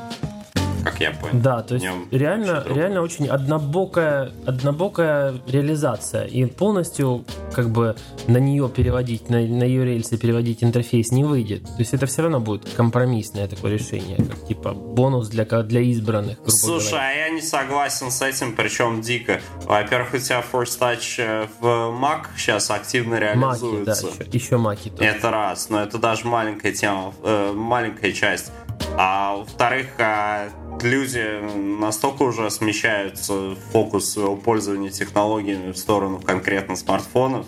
[0.85, 1.43] как я понял.
[1.43, 6.25] Да, то есть реально, реально очень однобокая, однобокая реализация.
[6.25, 11.65] И полностью как бы на нее переводить, на, на ее рельсы переводить интерфейс не выйдет.
[11.65, 16.39] То есть это все равно будет компромиссное такое решение, как типа бонус для, для избранных,
[16.47, 17.09] Слушай, говоря.
[17.09, 19.41] а я не согласен с этим, причем дико.
[19.65, 24.07] Во-первых, у тебя Force Touch э, в Mac сейчас активно реализуется.
[24.07, 25.11] Маки, да, еще, еще Маки тоже.
[25.11, 28.53] Это раз, но это даже маленькая тема, э, маленькая часть.
[28.97, 30.49] А во-вторых, а
[30.83, 31.41] люди
[31.79, 37.47] настолько уже смещаются фокус своего пользования технологиями в сторону конкретно смартфонов,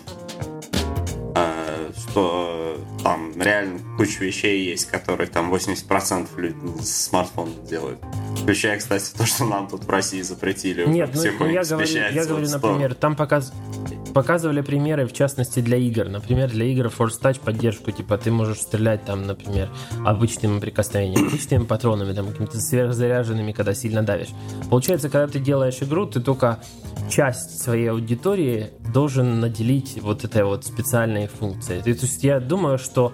[1.97, 7.99] что там реально куча вещей есть, которые там 80% людей с смартфона делают.
[8.41, 10.85] Включая, кстати, то, что нам тут в России запретили.
[10.85, 13.53] Нет, ну, я говорю, я говорю, например, там показ...
[14.13, 16.09] показывали примеры, в частности, для игр.
[16.09, 19.69] Например, для игр Force Touch поддержку, типа, ты можешь стрелять там, например,
[20.05, 24.29] обычным прикосновением, обычными патронами, там, какими-то сверхзаряженными, когда сильно давишь.
[24.69, 26.59] Получается, когда ты делаешь игру, ты только
[27.09, 31.81] часть своей аудитории должен наделить вот этой вот специальной функцией.
[31.81, 33.13] То есть я думаю, что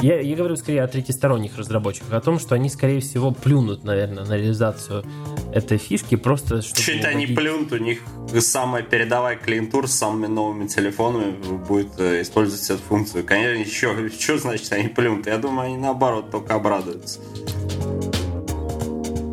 [0.00, 4.24] я, я говорю скорее о третьесторонних разработчиках, о том, что они, скорее всего, плюнут, наверное,
[4.24, 5.04] на реализацию
[5.52, 6.80] этой фишки, просто чтобы...
[6.80, 8.00] Чуть они плюнут, у них
[8.40, 11.36] самая передовая клиентура с самыми новыми телефонами
[11.68, 13.24] будет э, использовать эту функцию.
[13.24, 15.26] Конечно, еще, что значит они плюнут?
[15.26, 17.20] Я думаю, они наоборот только обрадуются.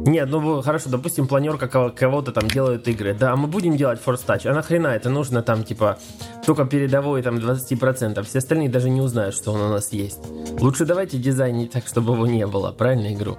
[0.06, 3.14] Нет, ну хорошо, допустим, планерка кого-то там делают игры.
[3.14, 4.48] Да, мы будем делать Force Touch.
[4.48, 6.00] А нахрена это нужно там, типа,
[6.46, 8.24] только передовой там 20%.
[8.24, 10.20] Все остальные даже не узнают, что он у нас есть.
[10.60, 12.72] Лучше давайте дизайнить так, чтобы его не было.
[12.72, 13.38] Правильно игру?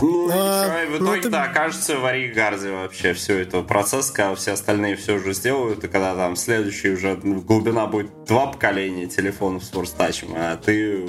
[0.00, 4.34] Ну, а, и в итоге, ну, да, окажется в Аригарде вообще все это процесс, когда
[4.36, 9.64] все остальные все уже сделают, и когда там следующий уже глубина будет два поколения телефонов
[9.64, 11.04] с Force Touch, а ты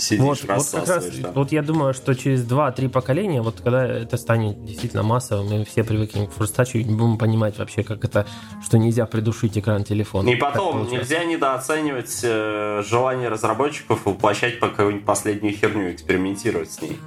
[0.00, 4.16] сидишь, вот, вот как раз, вот я думаю, что через 2-3 поколения, вот когда это
[4.16, 8.26] станет действительно массовым, мы все привыкнем к форстачу и будем понимать вообще, как это,
[8.64, 10.28] что нельзя придушить экран телефона.
[10.28, 16.98] И потом, нельзя недооценивать э, желание разработчиков воплощать по какую-нибудь последнюю херню, экспериментировать с ней.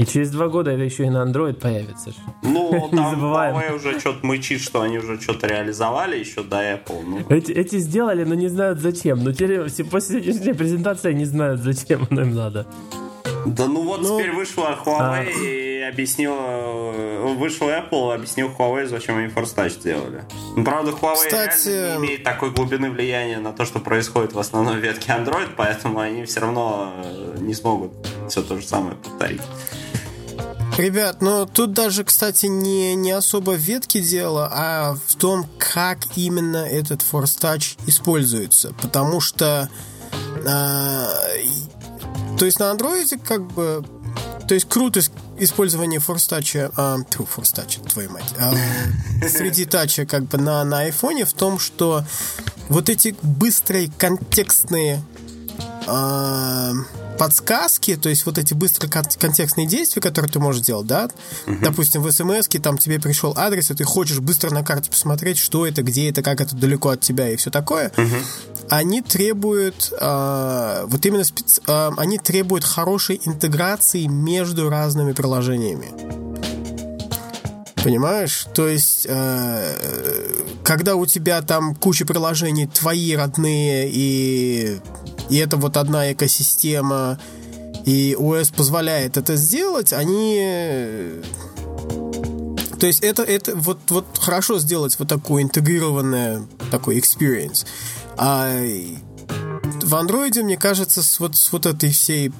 [0.00, 2.14] И через два года это еще и на Android появится.
[2.42, 7.02] Ну, там Huawei уже что-то мычит, что они уже что-то реализовали еще до Apple.
[7.04, 7.18] Ну.
[7.28, 9.22] Эти, эти сделали, но не знают зачем.
[9.22, 12.66] Но теперь, после сегодняшней презентации не знают, зачем оно им надо.
[13.44, 15.42] Да ну вот ну, теперь вышла Huawei а...
[15.42, 16.34] и объяснил,
[17.34, 20.24] вышел Apple, объяснил Huawei, зачем они Force Touch сделали.
[20.56, 21.68] Ну, правда, Huawei Кстати...
[21.68, 26.00] реально не имеет такой глубины влияния на то, что происходит в основной ветке Android, поэтому
[26.00, 27.92] они все равно э, не смогут
[28.30, 29.42] все то же самое повторить.
[30.78, 35.98] Ребят, ну тут даже, кстати, не, не особо в ветке дело, а в том, как
[36.16, 38.72] именно этот Force Touch используется.
[38.80, 39.68] Потому что
[40.46, 41.08] а,
[42.38, 43.84] то есть на андроиде как бы
[44.48, 45.00] то есть круто
[45.38, 48.52] использование Force Touch, а, тьфу, Force Touch, твою мать, а,
[49.28, 52.04] среди тача как бы на, на айфоне в том, что
[52.68, 55.02] вот эти быстрые контекстные
[55.86, 56.72] а,
[57.20, 61.10] подсказки, то есть вот эти быстрые контекстные действия, которые ты можешь делать, да,
[61.46, 61.56] угу.
[61.60, 65.66] допустим, в смс там тебе пришел адрес, и ты хочешь быстро на карте посмотреть, что
[65.66, 68.16] это, где это, как это далеко от тебя и все такое, угу.
[68.70, 71.60] они требуют э, вот именно специ...
[71.66, 75.88] э, они требуют хорошей интеграции между разными приложениями.
[77.84, 78.46] Понимаешь?
[78.54, 79.76] То есть, э,
[80.64, 84.80] когда у тебя там куча приложений твои родные и
[85.30, 87.18] и это вот одна экосистема,
[87.86, 91.22] и ОС позволяет это сделать, они...
[92.78, 97.66] То есть это, это вот, вот хорошо сделать вот такое интегрированное такой experience.
[98.16, 98.58] А
[99.90, 102.32] в андроиде, мне кажется, с вот, с вот этой всей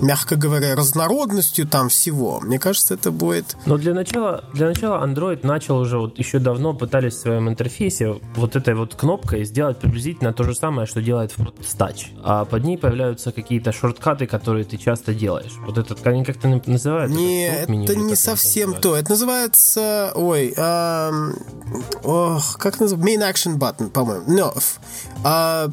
[0.00, 2.40] мягко говоря, разнородностью там всего.
[2.40, 3.56] Мне кажется, это будет...
[3.66, 8.20] Но для начала, для начала Android начал уже вот еще давно пытались в своем интерфейсе
[8.34, 11.34] вот этой вот кнопкой сделать приблизительно то же самое, что делает
[11.78, 12.08] Touch.
[12.22, 15.52] А под ней появляются какие-то шорткаты, которые ты часто делаешь.
[15.66, 17.12] Вот этот, они как-то называют?
[17.12, 18.96] Не, это, это не совсем то.
[18.96, 20.12] Это называется...
[20.14, 21.34] Ой, эм,
[22.02, 22.96] ох, как называется?
[22.96, 24.26] Main Action Button, по-моему.
[24.26, 24.56] No.
[25.24, 25.68] А,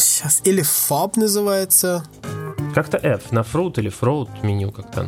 [0.00, 0.40] сейчас.
[0.44, 2.04] Или FOB называется.
[2.74, 5.02] Как-то F, на fruit или fruit меню как-то.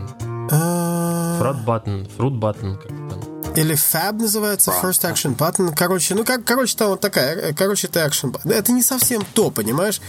[1.40, 3.40] Fruit button, fruit button как-то.
[3.56, 5.74] Или Fab называется, First Action Button.
[5.74, 8.52] Короче, ну как, короче, там вот такая, э, короче, это Action Button.
[8.52, 10.00] Это не совсем то, понимаешь?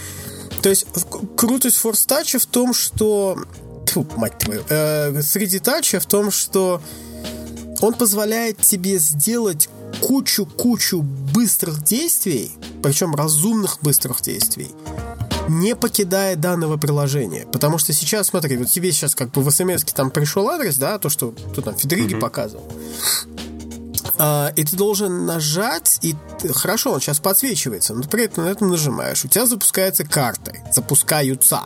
[0.62, 0.86] То есть
[1.36, 3.38] крутость Force Touch в том, что...
[3.88, 4.64] Фу, мать твою.
[4.70, 6.82] Э, среди тача в том, что
[7.80, 9.70] он позволяет тебе сделать
[10.02, 12.52] кучу-кучу быстрых действий,
[12.84, 14.72] причем разумных быстрых действий,
[15.48, 17.46] не покидая данного приложения.
[17.46, 21.00] Потому что сейчас, смотри, вот тебе сейчас как бы в смс там пришел адрес, да,
[21.00, 22.20] то, что тут там Федериги mm-hmm.
[22.20, 22.72] показывал.
[24.18, 26.16] А, и ты должен нажать, и
[26.54, 29.26] хорошо, он сейчас подсвечивается, но при этом на этом нажимаешь.
[29.26, 31.62] У тебя запускается карты, запускаются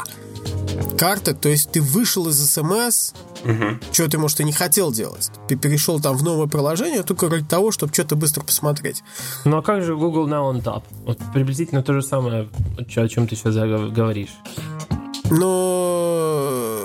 [0.98, 3.14] карты, то есть ты вышел из смс,
[3.46, 3.80] Угу.
[3.92, 5.30] Чего ты, может, и не хотел делать.
[5.48, 9.04] Ты перешел там в новое приложение только ради того, чтобы что-то быстро посмотреть.
[9.44, 10.84] Ну а как же Google Now on Top?
[11.06, 14.36] Вот приблизительно то же самое, о чем ты сейчас говоришь.
[15.30, 16.82] Но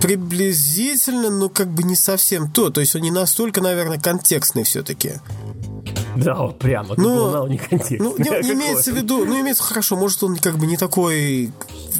[0.00, 2.70] приблизительно, но как бы не совсем то.
[2.70, 5.14] То есть он не настолько, наверное, контекстный все-таки.
[6.24, 8.00] Да, вот прямо, ну, не контекст.
[8.00, 11.52] Ну, не, имеется в виду, ну, имеется хорошо, может, он как бы не такой,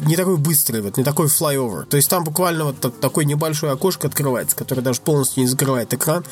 [0.05, 1.85] не такой быстрый, вот, не такой flyover.
[1.85, 6.23] То есть там буквально вот такое небольшое окошко открывается, которое даже полностью не закрывает экран.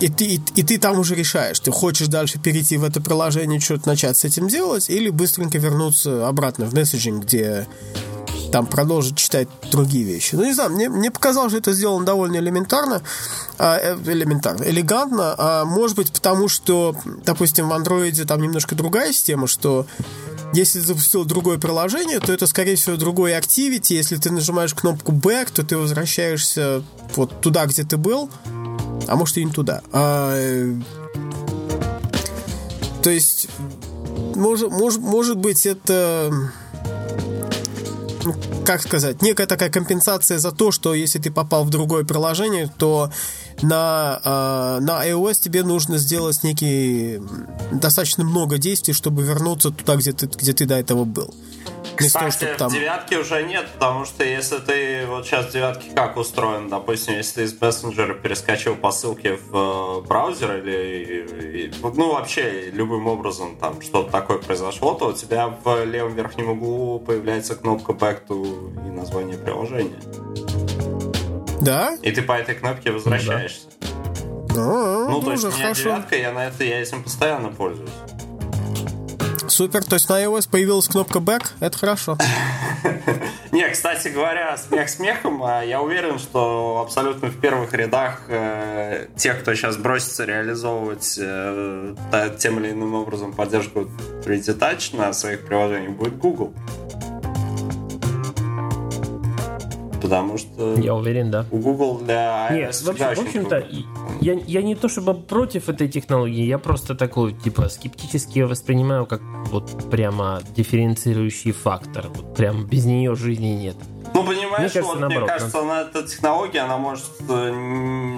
[0.00, 3.60] и ты, и, и ты там уже решаешь, ты хочешь дальше перейти в это приложение,
[3.60, 7.66] что-то начать с этим делать, или быстренько вернуться обратно в месседжинг, где
[8.50, 10.34] там продолжить читать другие вещи.
[10.34, 13.02] Ну, не знаю, мне, мне показалось, что это сделано довольно элементарно,
[13.58, 19.12] а, э, элементарно, элегантно, а может быть потому, что, допустим, в андроиде там немножко другая
[19.12, 19.86] система, что
[20.52, 23.94] если запустил другое приложение, то это, скорее всего, другой activity.
[23.94, 26.82] Если ты нажимаешь кнопку back, то ты возвращаешься
[27.14, 28.30] вот туда, где ты был,
[29.06, 29.82] а может и не туда.
[29.92, 30.74] А, э,
[33.02, 33.48] то есть,
[34.34, 36.32] может, может, может быть, это
[38.64, 43.10] как сказать, некая такая компенсация за то, что если ты попал в другое приложение, то
[43.62, 47.20] на, э, на iOS тебе нужно сделать некий
[47.72, 51.34] достаточно много действий, чтобы вернуться туда, где ты, где ты до этого был.
[52.06, 52.68] Кстати, того, там...
[52.70, 57.14] в девятке уже нет, потому что если ты вот сейчас в девятке как устроен, допустим,
[57.14, 63.56] если ты из мессенджера перескочил по ссылке в э, браузер или ну вообще любым образом
[63.56, 68.86] там что-то такое произошло, то у тебя в левом верхнем углу появляется кнопка Back to
[68.86, 70.00] и название приложения.
[71.60, 71.96] Да?
[72.02, 73.66] И ты по этой кнопке возвращаешься.
[74.48, 75.10] Ну, да.
[75.10, 75.82] ну, то есть у меня хорошо.
[75.82, 77.90] девятка, я на это я этим постоянно пользуюсь.
[79.50, 82.16] Супер, то есть на iOS появилась кнопка Back, это хорошо.
[83.52, 89.40] Не, кстати говоря, смех смехом, а я уверен, что абсолютно в первых рядах э, тех,
[89.40, 91.94] кто сейчас бросится реализовывать э,
[92.38, 93.88] тем или иным образом поддержку
[94.24, 96.54] 3D Touch на своих приложениях, будет Google.
[100.10, 100.74] Потому что...
[100.74, 101.46] Я уверен, да.
[101.52, 103.64] У Google для iOS Нет, вообще, в общем-то,
[104.20, 109.20] я, я не то чтобы против этой технологии, я просто такой, типа, скептически воспринимаю как
[109.52, 112.08] вот прямо дифференцирующий фактор.
[112.08, 113.76] Вот прям без нее жизни нет.
[114.12, 117.04] Ну, понимаешь, мне кажется, вот, наоборот, мне кажется, она, эта технология, она может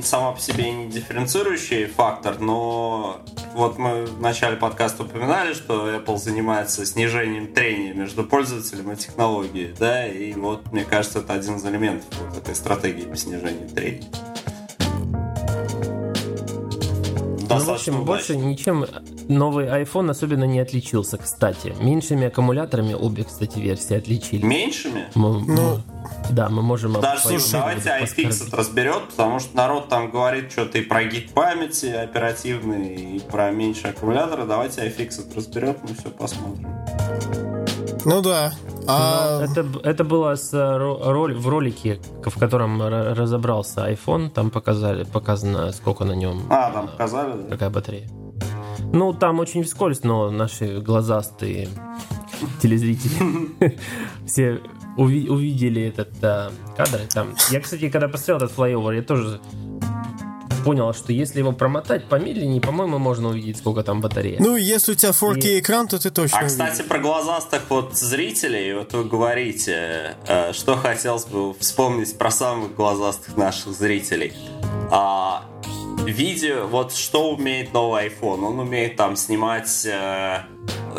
[0.04, 3.20] сама по себе не дифференцирующий фактор, но
[3.54, 9.74] вот мы в начале подкаста упоминали, что Apple занимается снижением трения между пользователем и технологией,
[9.78, 14.04] да, и вот, мне кажется, это один из элементов вот этой стратегии по снижению трения.
[17.48, 18.86] Ну, в общем, больше ничем
[19.32, 21.74] новый iPhone особенно не отличился, кстати.
[21.80, 24.44] Меньшими аккумуляторами обе, кстати, версии отличились.
[24.44, 25.06] Меньшими?
[25.14, 25.80] Мы, ну,
[26.30, 27.00] да, мы можем...
[27.00, 31.86] Да, слушай, давайте iFixit разберет, потому что народ там говорит что-то и про гид памяти
[31.86, 34.44] оперативный, и про меньшие аккумуляторы.
[34.44, 36.68] Давайте iFixit разберет, мы все посмотрим.
[38.04, 38.52] Ну да.
[38.88, 39.44] А...
[39.44, 46.04] это, это было с роль, в ролике, в котором разобрался iPhone, там показали, показано, сколько
[46.04, 46.42] на нем.
[46.50, 47.48] А, там показали, да?
[47.50, 48.08] Какая батарея.
[48.92, 51.68] Ну, там очень вскользь, но наши глазастые
[52.60, 53.78] телезрители
[54.26, 54.60] все
[54.96, 56.10] увидели этот
[56.76, 57.00] кадр.
[57.12, 57.34] Там.
[57.50, 59.40] Я, кстати, когда посмотрел этот флайовер, я тоже
[60.62, 64.36] понял, что если его промотать помедленнее, по-моему, можно увидеть, сколько там батарея.
[64.40, 65.60] Ну, если у тебя 4K и...
[65.60, 66.88] экран, то ты точно А, кстати, увидишь.
[66.88, 73.36] про глазастых вот зрителей, вот вы говорите, э, что хотелось бы вспомнить про самых глазастых
[73.36, 74.34] наших зрителей.
[74.90, 75.44] А,
[76.10, 78.44] видео, вот что умеет новый iPhone?
[78.44, 80.40] Он умеет там снимать э,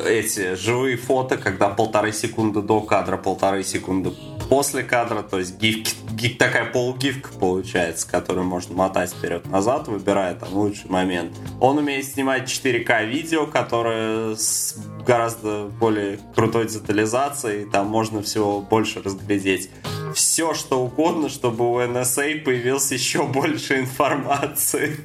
[0.06, 4.14] эти живые фото, когда полторы секунды до кадра, полторы секунды
[4.50, 10.54] после кадра, то есть гифки, гиф, такая полугифка получается, которую можно мотать вперед-назад, выбирая там
[10.54, 11.34] лучший момент.
[11.60, 14.76] Он умеет снимать 4К видео, которое с
[15.06, 19.70] гораздо более крутой детализацией, там можно всего больше разглядеть.
[20.14, 24.98] Все, что угодно, чтобы у NSA появилось еще больше информации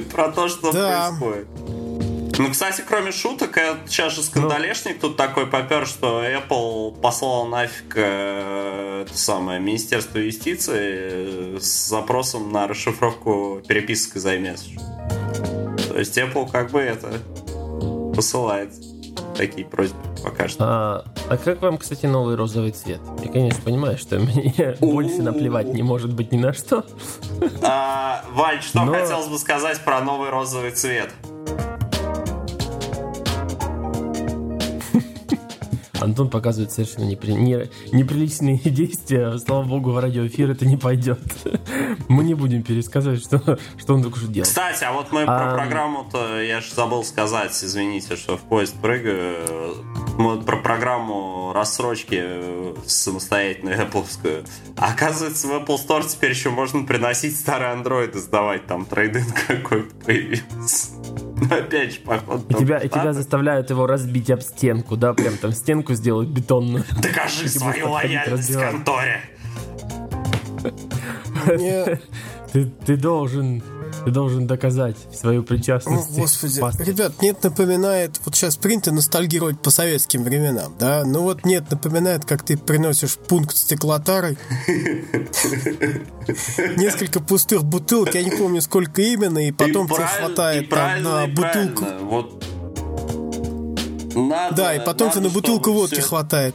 [0.12, 1.46] про то, что происходит.
[2.40, 5.08] Ну, кстати, кроме шуток, сейчас же скандалешник ну.
[5.08, 12.50] тут такой попер, что Apple послал нафиг э, это самое Министерство юстиции э, с запросом
[12.50, 15.88] на расшифровку переписок из iMessage.
[15.88, 17.12] То есть Apple как бы это
[18.16, 18.72] посылает
[19.36, 20.64] такие просьбы пока что.
[20.64, 23.00] А, а как вам, кстати, новый розовый цвет?
[23.22, 26.86] Я, конечно, понимаю, что мне больше наплевать не может быть ни на что.
[27.62, 28.94] А, Валь, что Но...
[28.94, 31.10] хотелось бы сказать про новый розовый цвет?
[36.00, 37.34] Антон показывает совершенно непри...
[37.34, 37.68] не...
[37.92, 39.38] неприличные действия.
[39.38, 41.20] Слава богу, в радиоэфир это не пойдет.
[42.08, 44.44] Мы не будем пересказывать, что, что он только что делал.
[44.44, 45.26] Кстати, а вот мы а...
[45.26, 49.76] про программу-то, я же забыл сказать, извините, что в поезд прыгаю.
[50.18, 52.24] Мы про программу рассрочки
[52.86, 54.46] самостоятельную Apple.
[54.76, 58.66] А оказывается, в Apple Store теперь еще можно приносить старые андроиды сдавать.
[58.66, 60.88] Там трейдинг какой-то появился.
[61.50, 62.44] Опять же, походу.
[62.48, 65.14] И тебя, и тебя заставляют его разбить об стенку, да?
[65.14, 66.84] Прям там стенку сделать бетонную.
[67.02, 69.22] Докажи свою лояльность конторе.
[72.52, 73.62] Ты, ты должен
[74.04, 76.10] Ты должен доказать свою причастность.
[76.16, 76.60] О, господи.
[76.82, 78.20] Ребят, нет напоминает...
[78.24, 81.04] Вот сейчас принято ностальгировать по советским временам, да?
[81.04, 84.36] Ну вот нет напоминает, как ты приносишь пункт стеклотары.
[86.76, 91.84] Несколько пустых бутылок, я не помню, сколько именно, и потом тебе хватает на бутылку.
[92.02, 92.44] Вот
[94.14, 96.02] надо, да, и потом надо, тебе на бутылку водки все...
[96.02, 96.54] хватает.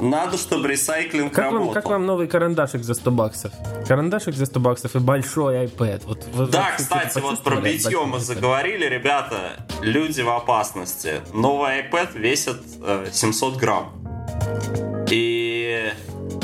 [0.00, 1.66] Надо, чтобы ресайклинг как работал.
[1.66, 3.52] Вам, как вам новый карандашик за 100 баксов?
[3.86, 6.02] Карандашик за 100 баксов и большой iPad.
[6.06, 9.56] Вот, вот, да, кстати, вот про битье мы заговорили, ребята.
[9.82, 11.20] Люди в опасности.
[11.32, 13.92] Новый iPad весит э, 700 грамм.
[15.10, 15.57] И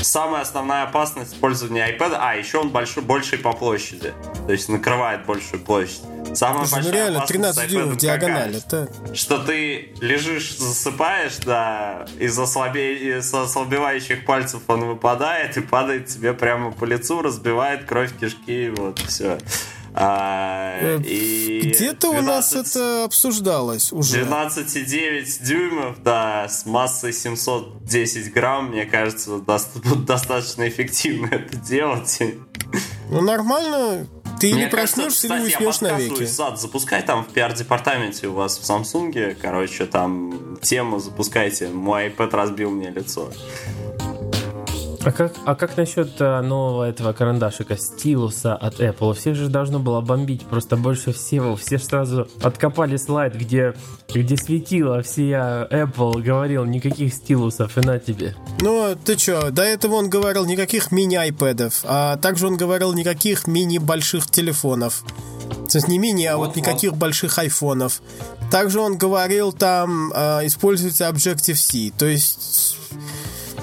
[0.03, 4.13] самая основная опасность использования iPad, а еще он большой, больший по площади,
[4.47, 6.03] то есть накрывает большую площадь.
[6.35, 8.89] Самая Слушай, ну большая реально 13 дюймов диагональ, это...
[9.13, 13.19] Что ты лежишь, засыпаешь, да, из ослабе...
[13.19, 18.99] из ослабевающих пальцев он выпадает и падает тебе прямо по лицу, разбивает кровь кишки, вот,
[19.01, 19.39] все.
[19.97, 24.23] А, э, Где-то 12, у нас это обсуждалось уже.
[24.23, 29.39] 12,9 дюймов, да, с массой 710 грамм, мне кажется,
[30.07, 32.21] достаточно эффективно это делать.
[33.09, 34.09] Ну, нормально.
[34.41, 36.27] Ты Мне не проснешься или уснешь навеки.
[36.27, 41.69] Сад, запускай там в пиар-департаменте у вас в Самсунге, короче, там тему запускайте.
[41.69, 43.31] Мой iPad разбил мне лицо.
[45.05, 49.13] А как, а как насчет а, нового этого карандашика, стилуса от Apple?
[49.13, 51.57] Всех же должно было бомбить просто больше всего.
[51.57, 53.75] Все же сразу откопали слайд, где,
[54.09, 58.35] где светило все Apple, говорил, никаких стилусов, и на тебе.
[58.61, 64.31] Ну, ты чё, до этого он говорил никаких мини-айпэдов, а также он говорил никаких мини-больших
[64.31, 65.05] телефонов.
[65.71, 66.99] То есть не мини, а вот, вот никаких вот.
[66.99, 68.01] больших айфонов.
[68.51, 71.93] Также он говорил там, э, используйте Objective-C.
[71.99, 72.79] То есть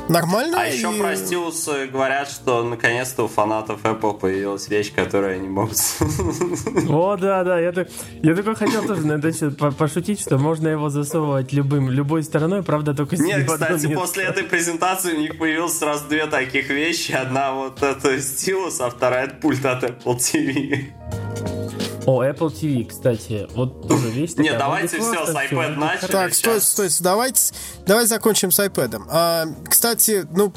[0.10, 0.58] Нормально.
[0.60, 0.76] А и...
[0.76, 5.78] еще про стилус говорят, что наконец-то у фанатов Apple появилась вещь, которую они могут...
[6.90, 7.90] О, да, да, я, так,
[8.22, 12.94] я только хотел тоже на это пошутить, что можно его засовывать любым, любой стороной, правда,
[12.94, 17.12] только Нет, кстати, после этой презентации у них появилось сразу две таких вещи.
[17.12, 20.92] Одна вот это стилус, а вторая это пульт от Apple TV.
[22.06, 24.52] О, Apple TV, кстати, вот тоже вещь такая.
[24.52, 26.12] Не, давайте все, с iPad начали.
[26.12, 27.54] Так, стой, стой, давайте,
[27.86, 29.04] давайте закончим с iPad.
[29.10, 30.52] А, кстати, ну,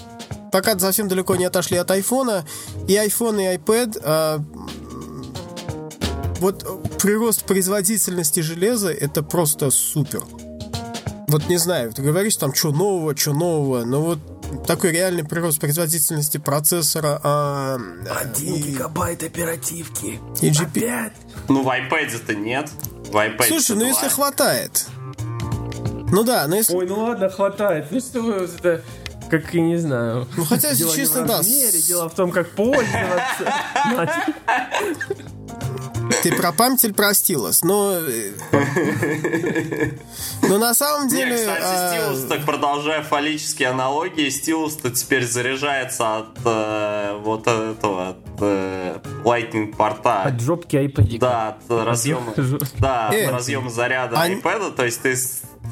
[0.51, 2.45] пока совсем далеко не отошли от iPhone,
[2.89, 4.39] и iPhone, и iPad а,
[6.41, 6.65] вот
[7.01, 10.23] прирост производительности железа это просто супер.
[11.29, 14.19] Вот не знаю, ты говоришь там, что нового, что нового, но вот
[14.67, 17.21] такой реальный прирост производительности процессора.
[17.23, 17.79] А,
[18.21, 18.63] Один и...
[18.63, 20.21] гигабайт оперативки.
[20.41, 20.79] И GP...
[20.79, 21.13] Опять?
[21.49, 22.71] Ну, в iPad-то нет.
[23.11, 24.87] В iPad Слушай, ну если хватает.
[26.11, 26.75] Ну да, но если...
[26.75, 27.87] Ой, ну ладно, хватает.
[27.91, 28.83] Ну что вы это
[29.31, 30.29] как я не знаю.
[30.37, 31.41] Ну хотя, если дело честно, да.
[31.43, 33.53] Дело в том, как пользоваться.
[36.23, 37.62] Ты про память или про стилус?
[37.62, 37.95] Но...
[37.99, 38.33] Э,
[40.43, 41.33] но на самом деле...
[41.33, 41.91] Не, кстати, а...
[41.91, 49.75] стилус, так продолжая фаллические аналогии, стилус-то теперь заряжается от э, вот этого, от э, Lightning
[49.75, 50.23] порта.
[50.23, 51.19] От жопки iPad.
[51.19, 52.35] Да, от разъема,
[52.79, 54.29] да, от э, разъема заряда а...
[54.29, 55.15] iPad, то есть ты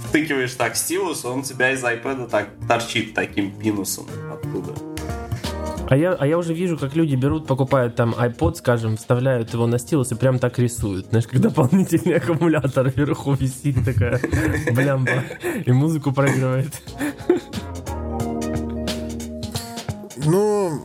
[0.09, 4.91] втыкиваешь так стилус, он тебя из iPad так торчит таким пинусом оттуда.
[5.93, 9.66] А я, а я уже вижу, как люди берут, покупают там iPod, скажем, вставляют его
[9.66, 11.09] на стилус и прям так рисуют.
[11.11, 14.18] Знаешь, как дополнительный аккумулятор вверху висит такая
[14.72, 15.22] блямба
[15.66, 16.72] и музыку проигрывает.
[20.24, 20.80] Ну,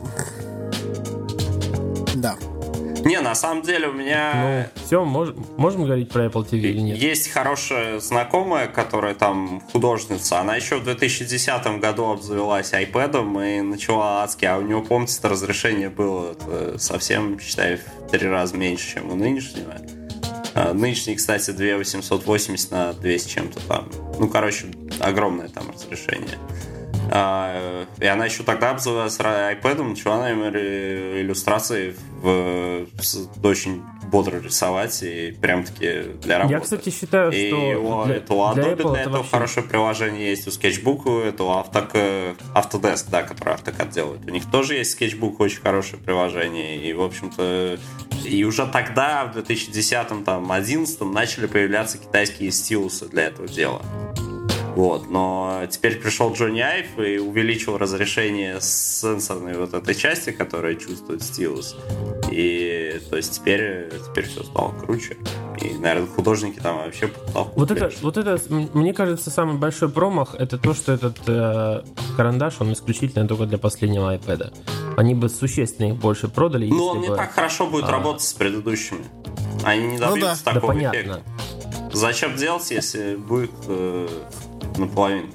[2.16, 2.36] да.
[3.08, 4.68] Не, на самом деле у меня...
[4.76, 6.98] Ну, все, мож, можем говорить про Apple TV или нет?
[6.98, 10.40] Есть хорошая знакомая, которая там художница.
[10.40, 14.44] Она еще в 2010 году обзавелась iPad и начала адски.
[14.44, 16.36] А у него, помните, разрешение было
[16.76, 19.76] совсем, считай, в три раза меньше, чем у нынешнего.
[20.54, 23.88] А, нынешний, кстати, 2880 на 200 чем-то там.
[24.18, 24.66] Ну, короче,
[25.00, 26.36] огромное там разрешение.
[27.10, 32.86] А, и она еще тогда обзывалась iPad, начала, наверное, иллюстрации в,
[33.42, 36.54] очень бодро рисовать и прям таки для работы.
[36.54, 39.30] Я, кстати, считаю, и что у, для, это у Adobe для, Apple для этого вообще...
[39.30, 44.20] хорошее приложение есть, у Sketchbook это у Auto, Autodesk, да, который AutoCAD делает.
[44.26, 47.78] У них тоже есть Sketchbook, очень хорошее приложение, и, в общем-то,
[48.24, 53.82] и уже тогда, в 2010-2011, начали появляться китайские стилусы для этого дела.
[54.78, 61.20] Вот, но теперь пришел Джонни Айв и увеличил разрешение сенсорной вот этой части, которая чувствует
[61.20, 61.74] стилус.
[62.30, 65.16] И то есть теперь, теперь все стало круче.
[65.60, 67.10] И, наверное, художники там вообще
[67.56, 71.82] вот это, вот это, мне кажется, самый большой промах это то, что этот э,
[72.16, 74.54] карандаш, он исключительно только для последнего iPad.
[74.96, 76.68] Они бы существенно их больше продали.
[76.68, 77.16] Ну, он не бы...
[77.16, 77.90] так хорошо будет а...
[77.90, 79.04] работать с предыдущими.
[79.64, 80.52] Они не добьются да.
[80.52, 81.22] такого да, эффекта.
[81.92, 84.06] Зачем делать, если будет э,
[84.76, 85.28] наполовину?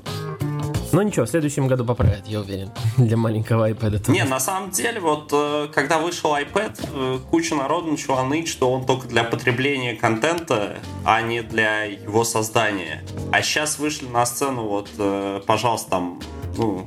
[0.94, 2.72] Ну ничего, в следующем году поправят, я уверен.
[2.98, 4.12] Для маленького iPad.
[4.12, 8.72] Не, на самом деле, вот э, когда вышел iPad, э, куча народу начала ныть, что
[8.72, 13.04] он только для потребления контента, а не для его создания.
[13.32, 16.22] А сейчас вышли на сцену, вот, э, пожалуйста, там,
[16.58, 16.86] ну,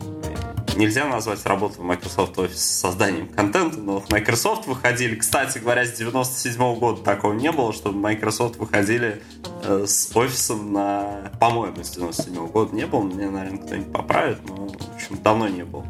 [0.76, 6.60] нельзя назвать работу Microsoft Office созданием контента, но в Microsoft выходили, кстати говоря, с 97
[6.60, 9.22] -го года такого не было, чтобы Microsoft выходили
[9.64, 14.38] э, с офисом на, по-моему, с 97 -го года не было, мне, наверное, кто-нибудь поправит,
[14.48, 15.84] но, в общем, давно не было.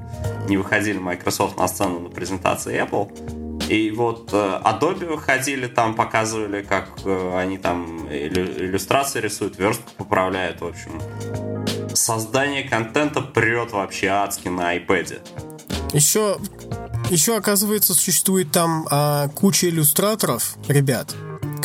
[0.49, 3.11] Не выходили Microsoft на сцену на презентации Apple.
[3.69, 10.61] И вот э, Adobe выходили, там показывали, как э, они там иллюстрации рисуют, верстку поправляют,
[10.61, 11.01] в общем
[11.97, 15.21] создание контента прет вообще адски на iPad.
[15.93, 16.39] Еще,
[17.11, 21.15] еще оказывается, существует там а, куча иллюстраторов, ребят,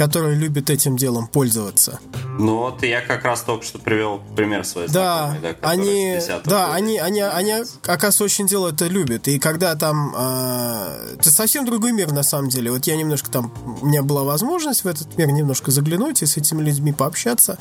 [0.02, 2.00] которые любят этим делом пользоваться.
[2.40, 6.98] Ну вот я как раз только что привел пример своей да, да, они, да, они,
[6.98, 9.28] они, они, оказывается, очень дело это любят.
[9.28, 12.72] И когда там, э, это совсем другой мир на самом деле.
[12.72, 16.36] Вот я немножко там, у меня была возможность в этот мир немножко заглянуть и с
[16.36, 17.60] этими людьми пообщаться.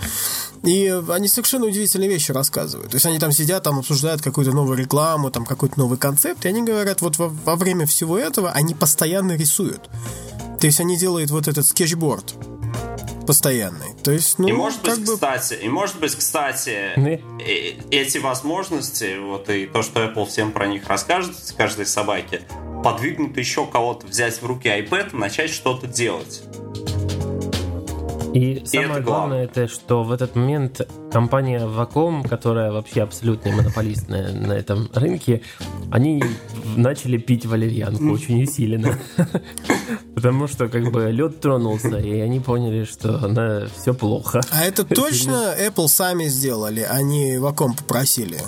[0.62, 2.90] И они совершенно удивительные вещи рассказывают.
[2.90, 6.48] То есть они там сидят, там обсуждают какую-то новую рекламу, там какой-то новый концепт, и
[6.48, 9.90] они говорят, вот во, во время всего этого они постоянно рисуют.
[10.60, 12.34] То есть они делают вот этот скетчборд
[13.26, 13.94] постоянный.
[14.02, 15.14] То есть, ну, и может быть, бы...
[15.14, 17.20] кстати, и может быть, кстати,
[17.90, 22.42] эти возможности, вот и то, что Apple всем про них расскажет, каждой собаке,
[22.82, 26.42] подвигнут еще кого-то взять в руки iPad и начать что-то делать.
[28.34, 30.80] И, и самое это главное, это что в этот момент
[31.12, 35.42] компания Vacom, которая вообще абсолютно монополист на, на этом рынке,
[35.90, 36.22] они
[36.76, 38.98] начали пить валерьянку очень усиленно.
[40.14, 44.40] Потому что как бы лед тронулся, и они поняли, что она все плохо.
[44.52, 48.38] А это точно Apple сами сделали, они Vacom попросили?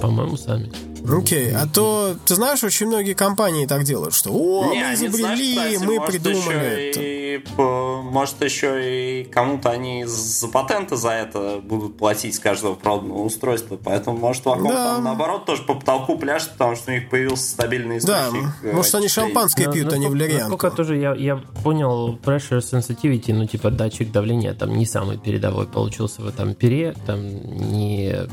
[0.00, 0.70] По-моему, сами.
[1.08, 1.54] Окей, okay.
[1.54, 5.74] а то, ты знаешь, очень многие компании так делают, что «О, не, мы изобрели, знаешь,
[5.74, 7.00] кстати, мы придумали это».
[7.00, 13.22] И, может, еще и кому-то они за патенты за это будут платить с каждого проданного
[13.22, 14.94] устройства, поэтому, может, Wacom да.
[14.94, 18.44] там, наоборот, тоже по потолку пляшет, потому что у них появился стабильный источник.
[18.62, 20.52] Да, может, они шампанское пьют, а не валерьянку.
[20.52, 25.66] Насколько тоже я, я понял, pressure sensitivity, ну, типа, датчик давления там не самый передовой
[25.66, 28.26] получился в этом пере, там не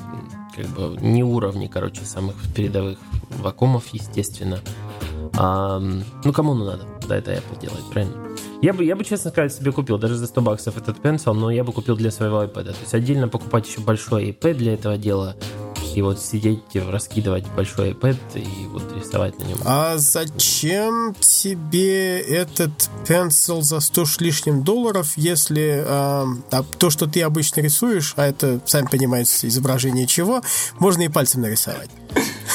[0.56, 3.00] как бы не уровни, короче, самых передовых
[3.30, 4.60] вакуумов, естественно.
[5.38, 6.86] А, ну, кому ну надо?
[7.08, 8.36] Да, это Apple делает, правильно?
[8.62, 11.50] Я бы, я бы, честно сказать, себе купил даже за 100 баксов этот Pencil, но
[11.50, 12.66] я бы купил для своего iPad.
[12.66, 15.36] То есть отдельно покупать еще большой iPad для этого дела–
[15.96, 19.58] и вот сидеть, раскидывать большой iPad и вот рисовать на нем.
[19.66, 22.72] А зачем тебе этот
[23.08, 28.26] пенсил за 100 с лишним долларов, если а, а то, что ты обычно рисуешь, а
[28.26, 30.42] это, сами понимаете, изображение чего,
[30.80, 31.90] можно и пальцем нарисовать?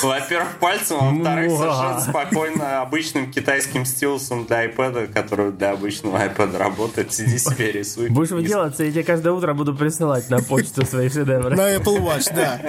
[0.03, 6.57] Во-первых, пальцем, а во-вторых, совершенно спокойно обычным китайским стилусом для iPad, который для обычного iPad
[6.57, 7.13] работает.
[7.13, 8.09] Сиди себе, рисуй.
[8.09, 11.57] Будешь выделаться, я тебе каждое утро буду присылать на почту свои шедевры.
[11.57, 12.61] На Apple Watch, да.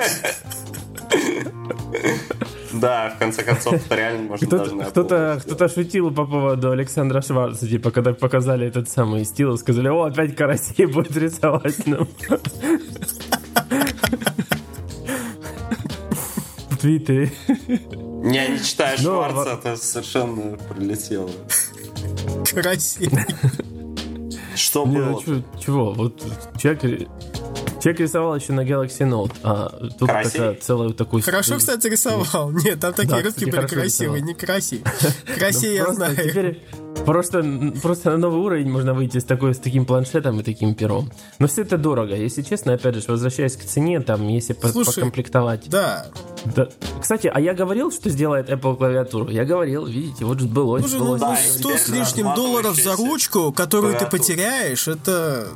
[2.74, 7.22] Да, в конце концов, это реально можно кто-то, даже кто-то, кто-то шутил по поводу Александра
[7.22, 12.08] Шварца, типа, когда показали этот самый стил, сказали, о, опять Карасей будет рисовать нам.
[16.70, 17.32] В Твиттере.
[17.68, 21.32] Не, не читаю Шварца, это совершенно прилетело.
[22.54, 23.10] Карасей.
[24.56, 25.22] Что было?
[25.60, 25.94] Чего?
[25.94, 26.24] Вот
[26.58, 27.10] человек
[27.82, 31.24] Человек рисовал еще на Galaxy Note, а тут такая целая такую...
[31.24, 32.52] Хорошо, кстати, рисовал.
[32.52, 34.82] Нет, там такие да, рыбки были красивые, не краси.
[35.38, 36.16] Краси я знаю.
[36.16, 36.62] Теперь
[37.06, 41.12] Просто, просто на новый уровень можно выйти с, такой, с таким планшетом и таким пером.
[41.40, 42.16] Но все это дорого.
[42.16, 45.70] Если честно, опять же, возвращаясь к цене, там, если Слушай, покомплектовать...
[45.70, 46.08] Да.
[46.44, 46.68] да.
[47.00, 49.30] Кстати, а я говорил, что сделает Apple клавиатуру?
[49.30, 50.80] Я говорил, видите, вот же было.
[50.80, 55.48] Слушай, ну, да, 100 с лишним долларов за ручку, которую ты потеряешь, это...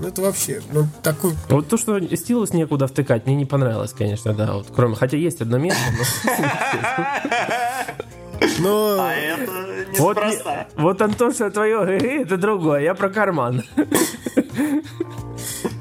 [0.00, 1.32] Ну, это вообще, ну, такой...
[1.48, 4.54] Вот то, что стилус некуда втыкать, мне не понравилось, конечно, да.
[4.54, 5.80] Вот, кроме, хотя есть одно место,
[8.58, 8.96] но...
[9.00, 9.52] А это
[9.92, 10.66] неспроста.
[10.76, 13.62] Вот, вот Антоша, твое это другое, я про карман.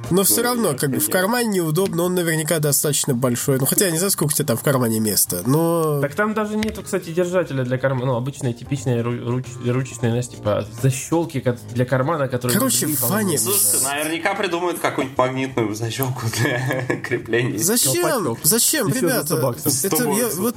[0.09, 3.59] Но все равно, как бы в кармане неудобно, он наверняка достаточно большой.
[3.59, 6.01] Ну, хотя я не знаю, сколько у тебя там в кармане места, но...
[6.01, 8.07] Так там даже нету, кстати, держателя для кармана.
[8.07, 9.45] Ну, обычные, типичные руч...
[9.65, 11.43] ручечные, знаешь, типа защелки
[11.73, 12.57] для кармана, которые...
[12.57, 13.37] Короче, Фанни...
[13.37, 17.57] Слушайте, наверняка придумают какую-нибудь магнитную защелку для крепления.
[17.57, 18.37] Зачем?
[18.43, 19.35] Зачем, ребята?
[19.83, 20.55] Это, я, вот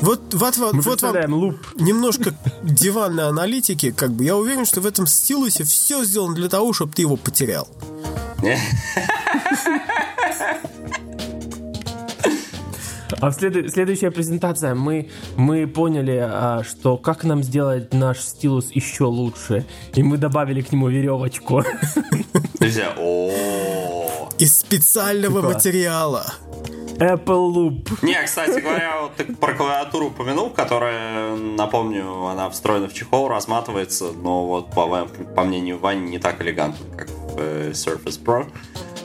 [0.00, 1.56] Вот, вот, вот, Мы вот вам луп.
[1.76, 6.72] немножко диванной аналитики, как бы я уверен, что в этом стилусе все сделано для того,
[6.72, 7.68] чтобы ты его потерял.
[13.20, 18.70] А в следу- следующая презентация мы, мы поняли, а, что как нам сделать наш стилус
[18.72, 19.64] еще лучше.
[19.94, 21.62] И мы добавили к нему веревочку.
[24.38, 25.54] Из специального Типа.
[25.54, 26.24] материала.
[26.98, 27.98] Apple Loop.
[28.02, 34.12] Не, кстати говоря, вот ты про клавиатуру упомянул, которая, напомню, она встроена в чехол, разматывается,
[34.12, 38.46] но вот по, по мнению Вани не так элегантно, как Surface Pro.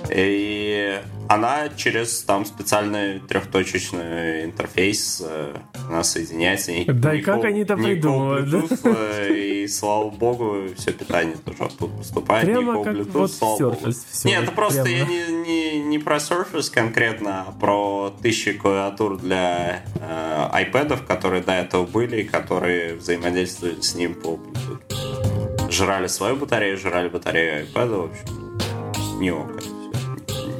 [0.09, 5.55] И она через там специальный трехточечный интерфейс э,
[5.89, 6.71] она соединяется.
[6.87, 8.63] Да и как они это придумывают, да?
[8.85, 12.45] Э, И слава богу, все питание тоже оттуда поступает.
[12.45, 13.59] Прямо как Bluetooth, вот слава.
[13.59, 14.99] Surface всё, Нет, это просто прямо.
[14.99, 21.43] я не, не, не про Surface конкретно, а про тысячи клавиатур для э, iPad, которые
[21.43, 25.06] до этого были, и которые взаимодействовали с ним по Bluetooth.
[25.77, 29.47] Жрали свою батарею, жрали батарею iPad, в общем, не ок.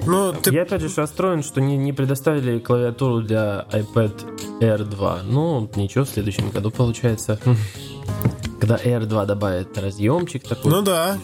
[0.06, 5.20] Ну, ты Я опять же расстроен, что не, не предоставили клавиатуру для iPad Air 2.
[5.24, 7.40] Ну, ничего, в следующем году получается.
[8.60, 10.72] Когда Air 2 добавит разъемчик такой.
[10.72, 11.18] Ну да.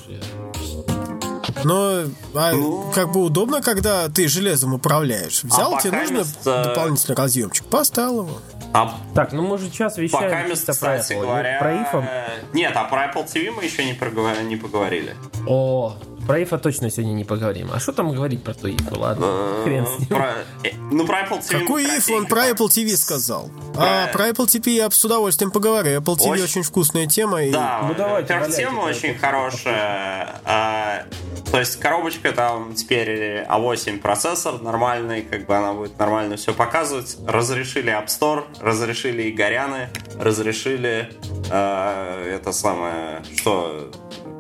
[1.64, 2.02] Но
[2.34, 2.92] а, Ну.
[2.96, 5.44] как бы удобно, когда ты железом управляешь.
[5.44, 8.38] Взял, А тебе нужно вместо- дополнительный разъемчик, поставил его.
[8.74, 11.22] А Так, ну мы же сейчас вещаем пока, чисто кстати про Apple.
[11.22, 11.60] говоря...
[11.60, 12.08] Про Ифа-
[12.54, 15.16] Нет, а про Apple TV мы еще не, проговор- не поговорили.
[15.48, 15.96] О,
[16.28, 17.70] про Ифа точно сегодня не поговорим.
[17.74, 18.98] А что там говорить про то Ифа?
[18.98, 19.26] Ладно,
[19.64, 20.08] хрен с ним.
[20.10, 21.60] Про- э, Ну, про Apple TV...
[21.60, 23.50] Какой if он про коротенько Apple TV сказал?
[23.76, 26.00] А Про- про Apple TV я с удовольствием поговорю.
[26.00, 27.44] Apple TV Очень- очень, вкусная тема.
[27.44, 27.52] И...
[27.52, 30.30] Да, Ну, давайте, во-первых, валяйте, тема очень хорошая.
[30.46, 31.04] А,
[31.52, 37.18] то есть коробочка там теперь A8 процессор нормальный, как бы она будет нормально все показывать.
[37.28, 41.12] Разрешили App Store, разрешили и Горяны, разрешили
[41.52, 43.92] а, это самое, что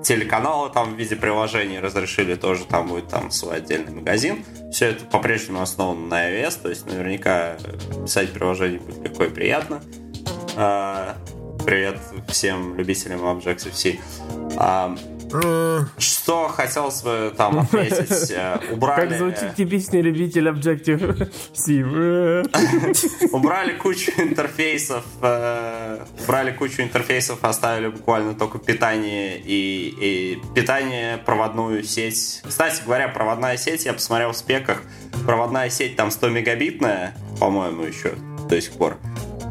[0.03, 4.43] телеканалы там в виде приложений разрешили тоже, там будет там свой отдельный магазин.
[4.71, 7.57] Все это по-прежнему основано на iOS, то есть наверняка
[8.03, 9.81] писать приложение будет легко и приятно.
[10.55, 11.15] А,
[11.65, 11.97] Привет
[12.27, 13.97] всем любителям Objective-C.
[15.97, 18.31] Что хотелось бы там отметить?
[18.31, 21.83] Э, Убрали, Как звучит типичный любитель Objective-C.
[21.85, 22.43] Э.
[23.31, 31.83] убрали кучу интерфейсов, э, убрали кучу интерфейсов, оставили буквально только питание и, и питание, проводную
[31.83, 32.41] сеть.
[32.47, 34.81] Кстати говоря, проводная сеть, я посмотрел в спеках,
[35.25, 38.13] проводная сеть там 100 мегабитная, по-моему, еще
[38.47, 38.97] до сих пор.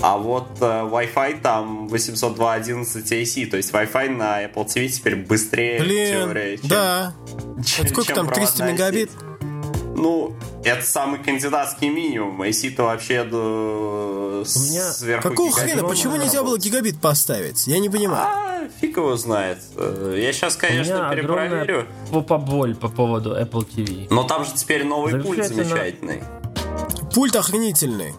[0.02, 5.80] А вот э, Wi-Fi там 802.11 AC, то есть Wi-Fi на Apple TV теперь быстрее
[5.80, 7.12] Блин, чем- да.
[7.64, 9.10] чем- Сколько чем там, 300 проводная мегабит?
[9.10, 9.20] сеть.
[9.94, 10.34] Ну,
[10.64, 12.42] это самый кандидатский минимум.
[12.42, 14.42] AC-то вообще до...
[14.44, 15.84] меня- сверху Какого хрена?
[15.86, 16.64] Почему нельзя было работает.
[16.64, 17.66] гигабит поставить?
[17.68, 18.26] Я не понимаю.
[18.26, 19.58] А, фиг его знает.
[19.76, 21.62] Э, Я сейчас, У конечно, меня перепроверю.
[21.62, 24.08] огромная попоболь по поводу Apple TV.
[24.10, 26.22] Но там же теперь новый пульт замечательный.
[27.14, 28.14] Пульт охренительный.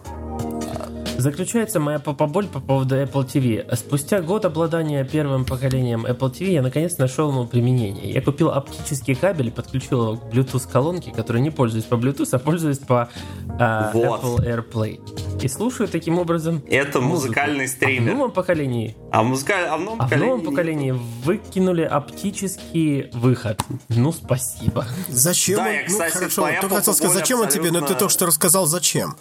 [1.16, 3.74] Заключается моя попоболь по поводу Apple TV.
[3.76, 8.10] Спустя год обладания первым поколением Apple TV я наконец нашел ему применение.
[8.12, 12.28] Я купил оптический кабель и подключил его к Bluetooth колонке, которой не пользуюсь по Bluetooth,
[12.32, 13.08] а пользуюсь по
[13.58, 14.22] а, Вот.
[14.22, 15.40] Apple AirPlay.
[15.42, 17.26] И слушаю таким образом Это музыку.
[17.28, 18.14] музыкальный А в стример.
[18.14, 19.54] новом поколении, А, музыка...
[19.72, 20.30] а в новом а в поколении...
[20.30, 20.90] новом поколении
[21.24, 23.60] выкинули оптический выход.
[23.88, 24.84] Ну, спасибо.
[25.08, 25.72] Зачем Да, он?
[25.72, 28.12] я, ну, кстати, хорошо, твоя только хотел сказать, зачем он тебе, но ты абсолютно- только
[28.12, 29.14] что рассказал, зачем.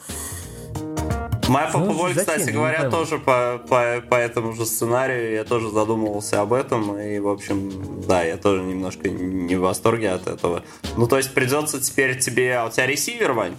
[1.49, 2.35] Моя Ну, попоболь, зачем?
[2.35, 5.33] кстати говоря, тоже по, по, по этому же сценарию.
[5.33, 6.97] Я тоже задумывался об этом.
[6.99, 7.71] И, в общем,
[8.07, 10.63] да, я тоже немножко не в восторге от этого.
[10.97, 12.55] Ну, то есть придется теперь тебе...
[12.57, 13.55] А у тебя ресивер, Вань?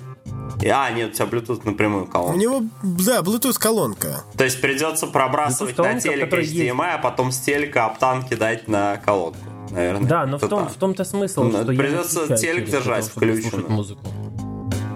[0.63, 2.39] И- А, нет, у тебя Bluetooth напрямую У колонка.
[2.39, 4.25] него, да, Bluetooth колонка.
[4.37, 9.39] То есть придется пробрасывать на телек HDMI, а потом с телека оптан кидать на колонку.
[9.71, 10.09] Наверное.
[10.09, 10.73] Да, но в, том, так.
[10.75, 13.73] в том-то смысл, Ну, что придется телек держать включенным.
[13.73, 14.01] музыку.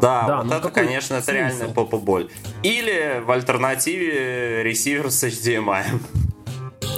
[0.01, 2.29] Да, Да, вот ну это, конечно, это реальная попа-боль.
[2.63, 5.85] Или в альтернативе ресивер с HDMI.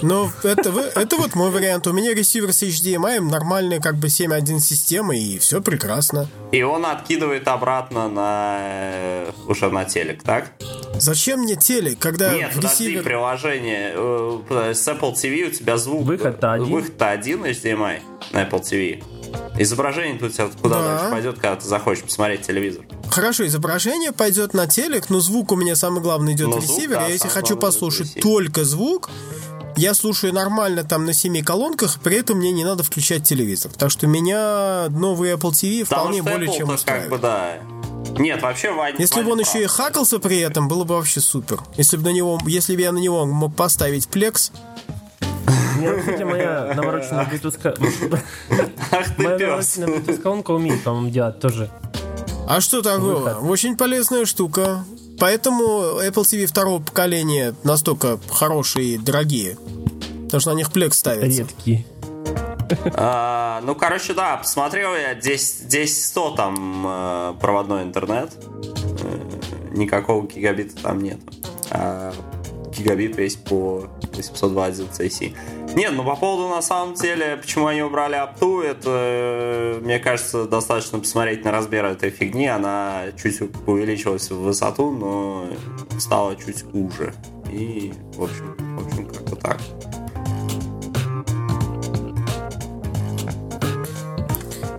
[0.03, 1.87] Но это, вы- это вот мой вариант.
[1.87, 6.27] У меня ресивер с HDMI, нормальная как бы 7.1 система, и все прекрасно.
[6.53, 10.53] И он откидывает обратно на э, уже на телек, так?
[10.95, 13.03] Зачем мне телек, когда Нет, в подожди, ресивер...
[13.05, 13.93] приложение.
[13.95, 16.05] э, С Apple TV у тебя звук...
[16.05, 16.67] Выход-то один.
[16.73, 18.01] Выход-то один HDMI
[18.33, 19.03] на Apple TV.
[19.59, 20.89] Изображение тут куда Да.
[20.99, 22.85] дальше пойдет, когда ты захочешь посмотреть телевизор.
[23.11, 26.99] Хорошо, изображение пойдет на телек, но звук у меня самый главный идет Ну, в ресивер.
[26.99, 28.23] да, я если хочу послушать ресивер.
[28.23, 29.11] только звук,
[29.77, 33.71] я слушаю нормально там на семи колонках, при этом мне не надо включать телевизор.
[33.77, 37.11] Так что меня новый Apple TV Потому вполне более чем Apple-то устраивает.
[37.11, 37.59] как бы, да.
[38.19, 38.95] Нет, вообще Вань...
[38.99, 39.49] Если бы он прав.
[39.55, 41.61] еще и хакался при этом, было бы вообще супер.
[41.77, 44.51] Если бы на него, если бы я на него мог поставить плекс,
[45.77, 47.59] Мне, кстати, моя навороченная Bluetooth...
[48.93, 49.77] Ах ты Моя пес.
[49.77, 51.71] навороченная Bluetooth-колонка умеет, по-моему, делать тоже.
[52.49, 53.39] А что такого?
[53.43, 54.85] Очень полезная штука.
[55.19, 59.57] Поэтому Apple TV второго поколения настолько хорошие и дорогие.
[60.25, 61.43] Потому что на них плекс ставится.
[61.43, 61.87] Редкий.
[62.95, 68.31] А, ну, короче, да, посмотрел я 10, 10 там э, проводной интернет.
[69.03, 69.19] Э,
[69.73, 71.19] никакого гигабита там нет.
[71.71, 72.13] А
[72.81, 75.35] гигабит весь по 802.11ac.
[75.75, 80.47] Нет, ну по поводу на самом деле, почему они убрали апту, это, э, мне кажется,
[80.47, 82.47] достаточно посмотреть на размер этой фигни.
[82.47, 85.47] Она чуть увеличилась в высоту, но
[85.99, 87.15] стала чуть уже.
[87.53, 89.61] И, в общем, в общем, как-то так.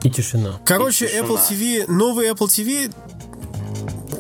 [0.04, 0.60] И тишина.
[0.66, 1.28] Короче, И тишина.
[1.28, 2.92] Apple TV, новый Apple TV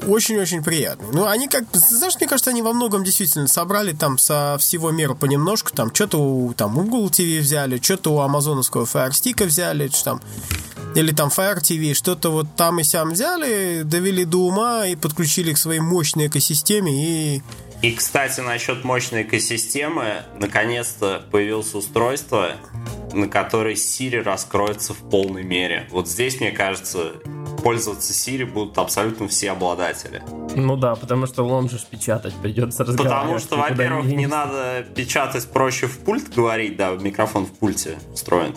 [0.07, 1.09] очень-очень приятный.
[1.11, 5.13] Ну, они как, знаешь, мне кажется, они во многом действительно собрали там со всего мира
[5.13, 10.03] понемножку, там, что-то у, там, Google TV взяли, что-то у амазоновского Fire Stick взяли, что
[10.03, 10.21] там,
[10.95, 15.53] или там Fire TV, что-то вот там и сям взяли, довели до ума и подключили
[15.53, 16.91] к своей мощной экосистеме
[17.37, 17.43] и
[17.81, 22.51] И, кстати, насчет мощной экосистемы, наконец-то появилось устройство,
[23.13, 25.87] на которое Siri раскроется в полной мере.
[25.91, 27.13] Вот здесь, мне кажется,
[27.63, 30.21] пользоваться Siri будут абсолютно все обладатели.
[30.55, 33.21] Ну да, потому что лом же печатать придется разговаривать.
[33.21, 34.29] Потому что, во-первых, не денешься.
[34.29, 38.55] надо печатать проще в пульт говорить, да, микрофон в пульте встроен.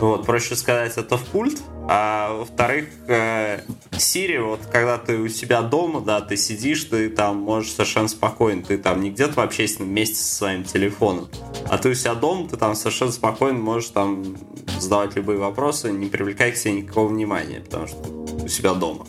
[0.00, 1.60] Вот, проще сказать это в пульт.
[1.88, 3.60] А во-вторых, э,
[3.92, 8.62] Siri, вот когда ты у себя дома, да, ты сидишь, ты там можешь совершенно спокойно,
[8.62, 11.28] ты там не где-то в общественном месте со своим телефоном,
[11.68, 14.36] а ты у себя дома, ты там совершенно спокойно можешь там
[14.78, 17.98] задавать любые вопросы, не привлекая к себе никакого внимания, потому что
[18.44, 19.06] у себя дома.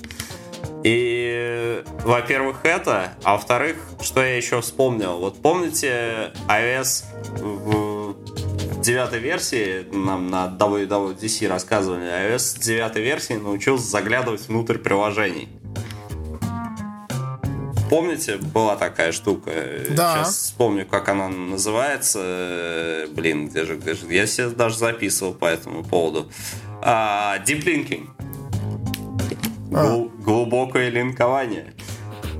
[0.84, 5.20] И, во-первых, это, а во-вторых, что я еще вспомнил.
[5.20, 7.04] Вот помните iOS
[7.38, 8.51] в
[8.82, 15.50] девятой версии, нам на WWDC рассказывали, iOS в девятой версии научился заглядывать внутрь приложений.
[17.90, 19.52] Помните, была такая штука?
[19.90, 20.16] Да.
[20.24, 23.06] Сейчас вспомню, как она называется.
[23.12, 24.06] Блин, где же, где же?
[24.08, 26.32] Я себе даже записывал по этому поводу.
[26.82, 28.08] А, Deep Linking.
[29.70, 31.74] Гл- глубокое линкование.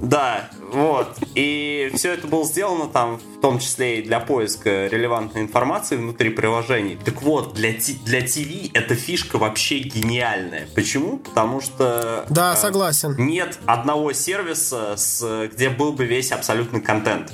[0.02, 1.18] Да, вот.
[1.36, 6.32] И все это было сделано там, в том числе и для поиска релевантной информации внутри
[6.32, 7.00] приложений.
[7.06, 7.74] Так вот, для,
[8.06, 10.68] для ТВ эта фишка вообще гениальная.
[10.76, 11.18] Почему?
[11.18, 12.26] Потому что...
[12.30, 13.16] Да, э, согласен.
[13.18, 17.32] Нет одного сервиса, с, где был бы весь абсолютный контент.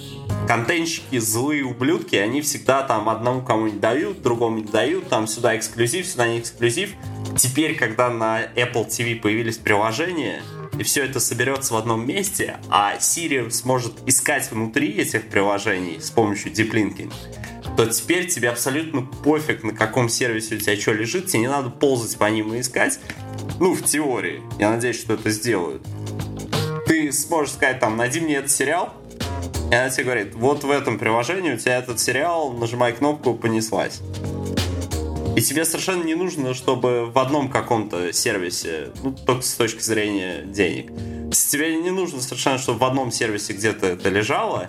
[0.47, 6.05] Контентщики, злые ублюдки, они всегда там одному кому-нибудь дают, другому не дают, там сюда эксклюзив,
[6.05, 6.91] сюда не эксклюзив.
[7.37, 10.41] Теперь, когда на Apple TV появились приложения,
[10.79, 16.09] и все это соберется в одном месте, а Siri сможет искать внутри этих приложений с
[16.09, 17.13] помощью Deep Linking,
[17.75, 21.69] то теперь тебе абсолютно пофиг, на каком сервисе у тебя что лежит, тебе не надо
[21.69, 22.99] ползать по ним и искать.
[23.59, 24.41] Ну, в теории.
[24.59, 25.81] Я надеюсь, что это сделают.
[26.87, 28.93] Ты сможешь сказать, там, найди мне этот сериал,
[29.71, 34.01] и она тебе говорит, вот в этом приложении у тебя этот сериал, нажимай кнопку, понеслась.
[35.37, 40.41] И тебе совершенно не нужно, чтобы в одном каком-то сервисе, ну, только с точки зрения
[40.41, 40.91] денег,
[41.31, 44.67] тебе не нужно совершенно, чтобы в одном сервисе где-то это лежало,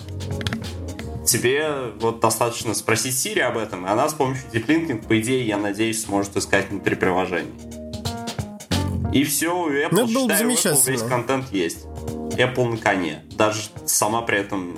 [1.26, 5.46] тебе вот достаточно спросить Siri об этом, и она с помощью Deep Linking, по идее,
[5.46, 7.54] я надеюсь, сможет искать внутри приложений.
[9.14, 11.86] И все, у Apple, Ну, считай, у Apple весь контент есть.
[12.36, 13.24] Apple на коне.
[13.38, 14.76] Даже сама при этом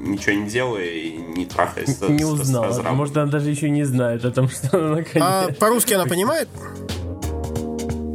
[0.00, 2.00] ничего не делая и не трахаясь.
[2.08, 2.82] Не с узнала.
[2.92, 5.16] Может, она даже еще не знает о том, что она наконец.
[5.16, 6.48] А по-русски она понимает?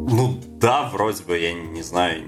[0.07, 2.23] Ну да, вроде бы, я не знаю.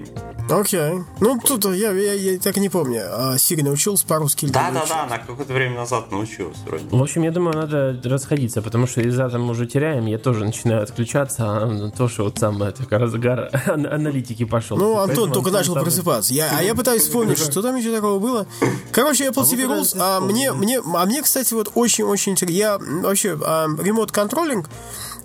[0.50, 1.00] Окей.
[1.20, 3.02] Ну, тут я, я, я так и не помню.
[3.10, 5.02] А Сири научился по-русски не Да-да-да, научился?
[5.02, 6.84] она какое-то время назад научилась вроде.
[6.90, 10.82] В общем, я думаю, надо расходиться, потому что из-за там уже теряем, я тоже начинаю
[10.82, 14.76] отключаться, а то, что вот самое, так разгар ан- аналитики пошел.
[14.76, 16.32] Ну, Антон Поэтому только Антон начал самый- просыпаться.
[16.34, 18.46] Я, а я пытаюсь вспомнить, что там еще такого было.
[18.92, 19.92] Короче, Apple TV Rules.
[19.92, 22.56] пытаетесь А мне, мне, а мне, кстати, вот очень-очень интересно.
[22.56, 23.66] Я вообще а,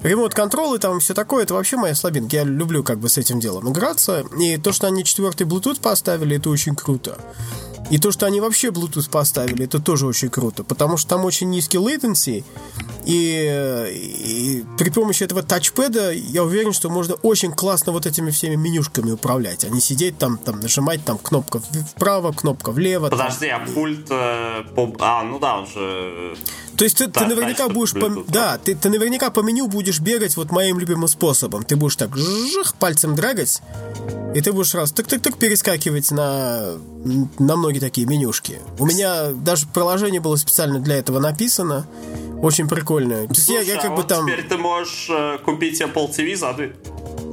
[0.04, 2.36] ремонт контролинг, ремонт контролы там все такое, это вообще моя слабинка.
[2.36, 4.24] Я люблю как бы с этим делом играться.
[4.39, 7.18] И то, что они четвертый Bluetooth поставили, это очень круто.
[7.89, 11.49] И то, что они вообще Bluetooth поставили, это тоже очень круто, потому что там очень
[11.49, 12.43] низкий latency,
[13.05, 13.91] и,
[14.25, 19.11] и при помощи этого тачпеда я уверен, что можно очень классно вот этими всеми менюшками
[19.11, 21.61] управлять, а не сидеть там, там нажимать там кнопка
[21.95, 23.09] вправо, кнопка влево.
[23.09, 23.19] там.
[23.19, 24.07] Подожди, а пульт...
[24.09, 26.36] э, по- А, ну да, он же...
[26.77, 29.67] То есть ты, ты Да, наверняка тачпэд будешь по, да, ты, ты наверняка по меню
[29.67, 31.63] будешь бегать вот моим любимым способом.
[31.63, 33.61] Ты будешь так жих пальцем драгать,
[34.34, 36.71] И ты будешь раз тык-тык-тык перескакивать на,
[37.38, 38.59] на многие такие менюшки.
[38.80, 41.88] У меня даже приложение было специально для этого написано.
[42.41, 42.67] Очень.
[43.28, 44.26] То есть Слушай, я, я как а бы вот там...
[44.26, 46.55] теперь ты можешь э, купить Apple TV за,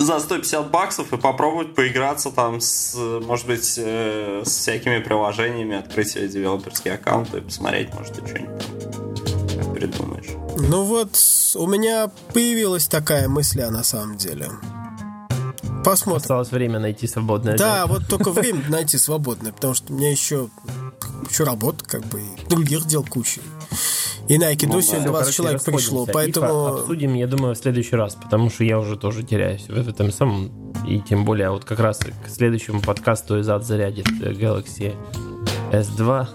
[0.04, 6.10] за 150 баксов и попробовать поиграться там с, может быть, э, с всякими приложениями, открыть
[6.10, 10.26] себе девелоперский аккаунт и посмотреть, может, ты что-нибудь придумаешь.
[10.58, 11.18] Ну вот,
[11.56, 14.48] у меня появилась такая мысля на самом деле.
[15.84, 16.22] Посмотрим.
[16.22, 17.56] Осталось время найти свободное.
[17.56, 20.48] Да, вот только время найти свободное, потому что у меня еще,
[21.28, 23.40] еще работа, как бы, других дел куча.
[24.28, 25.08] И на Айкидосе Ну да.
[25.08, 26.66] 20 Короче, человек пришло, поэтому...
[26.66, 30.72] Обсудим, я думаю, в следующий раз, потому что я уже тоже теряюсь в этом самом.
[30.86, 34.94] И тем более, вот как раз к следующему подкасту Изад зарядит Galaxy
[35.72, 36.28] S2.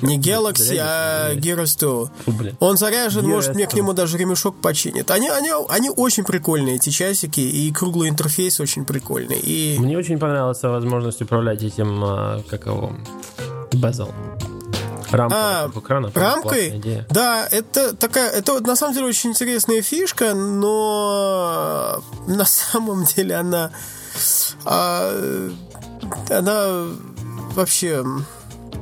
[0.00, 2.10] Не Galaxy, а Gears 2.
[2.24, 2.56] Фу, блин.
[2.60, 3.76] Он заряжен, может, мне к 2.
[3.78, 5.10] нему даже ремешок починит.
[5.10, 9.38] Они, они, они очень прикольные, эти часики, и круглый интерфейс очень прикольный.
[9.38, 12.92] И Мне очень понравилась возможность управлять этим, а, как его,
[13.72, 14.08] безл.
[15.10, 16.10] Рамка А, экрана.
[16.14, 23.34] рамкой, да, это такая, это на самом деле очень интересная фишка, но на самом деле
[23.34, 23.70] она,
[24.64, 25.50] а,
[26.30, 26.84] она
[27.54, 28.02] вообще,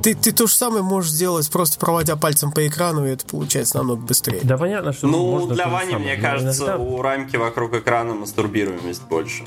[0.01, 3.77] ты, ты то же самое можешь сделать, просто проводя пальцем по экрану, и это получается
[3.77, 4.39] намного быстрее.
[4.43, 9.03] Да понятно, что Ну, можно для Вани, мне кажется, иногда- у рамки вокруг экрана мастурбируемость
[9.03, 9.43] больше.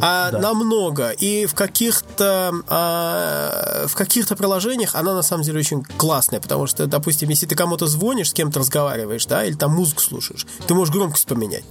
[0.00, 0.38] А Да.
[0.38, 1.10] намного.
[1.10, 6.86] И в каких-то а, в каких-то приложениях она на самом деле очень классная, потому что,
[6.86, 10.92] допустим, если ты кому-то звонишь, с кем-то разговариваешь, да, или там музыку слушаешь, ты можешь
[10.94, 11.64] громкость поменять.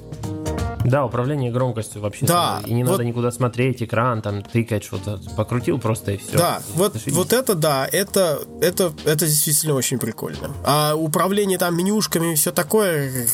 [0.86, 2.28] Да, управление громкостью вообще.
[2.28, 5.20] Да, И не вот- надо никуда смотреть, экран, там, тыкать что-то.
[5.36, 6.38] Покрутил просто и все.
[6.38, 10.52] Да, вот, вот это да, это, это, это действительно очень прикольно.
[10.64, 13.28] А управление там менюшками и все такое,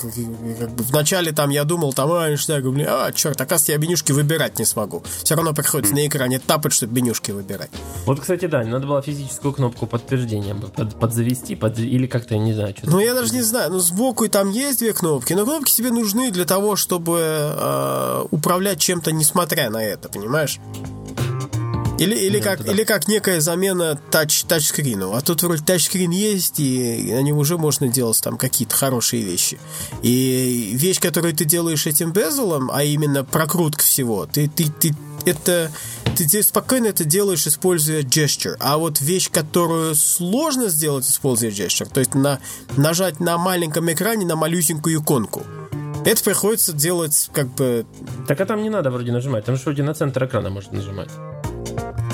[0.77, 4.63] вначале там я думал, там, а, ништяк, блин, а, черт, оказывается, я менюшки выбирать не
[4.63, 4.80] смогу.
[5.23, 7.69] Все равно приходится на экране тапать, чтобы менюшки выбирать.
[8.05, 12.73] Вот, кстати, да, надо было физическую кнопку подтверждения под, подзавести, под, или как-то, не знаю,
[12.75, 12.91] что-то.
[12.91, 15.91] Ну, я даже не знаю, ну, сбоку и там есть две кнопки, но кнопки тебе
[15.91, 20.59] нужны для того, чтобы э, управлять чем-то, несмотря на это, понимаешь?
[22.01, 22.73] Или, или, Ну, как, это да.
[22.73, 25.13] или как некая замена тач, тачскрину.
[25.13, 29.59] А тут вроде тачскрин есть, и на нем уже можно делать там какие-то хорошие вещи.
[30.01, 34.95] И вещь, которую ты делаешь этим безелом, а именно прокрутка всего, ты, ты, ты
[35.25, 35.71] это
[36.15, 38.55] ты спокойно это делаешь, используя gesture.
[38.59, 42.39] А вот вещь, которую сложно сделать, используя gesture, то есть на,
[42.77, 45.43] нажать на маленьком экране на малюсенькую иконку,
[46.05, 47.85] это приходится делать как бы...
[48.27, 51.09] Так а там не надо вроде нажимать, там же вроде на центр экрана можно нажимать.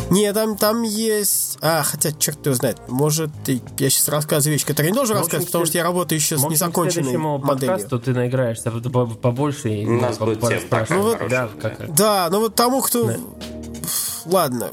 [0.10, 1.58] Не, там, там есть...
[1.62, 2.78] А, хотя, черт его знает.
[2.88, 5.84] Может, ты- я сейчас рассказываю вещь, которую я не должен общем, рассказывать, потому что я
[5.84, 7.48] работаю еще с к незаконченной моделью.
[7.76, 12.30] подкасту ты наиграешься по- по- побольше и У нас будет тема Ну да, как- Да,
[12.32, 13.08] ну вот тому, кто...
[13.08, 13.18] Да.
[14.26, 14.72] Ладно.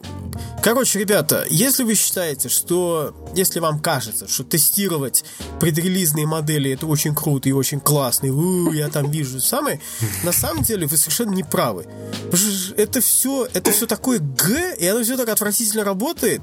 [0.63, 3.15] Короче, ребята, если вы считаете, что...
[3.35, 5.25] Если вам кажется, что тестировать
[5.61, 9.81] предрелизные модели это очень круто и очень классно, и «У, я там вижу самое,
[10.23, 11.87] на самом деле вы совершенно не правы.
[12.77, 16.43] Это все, это все такое Г, и оно все так отвратительно работает.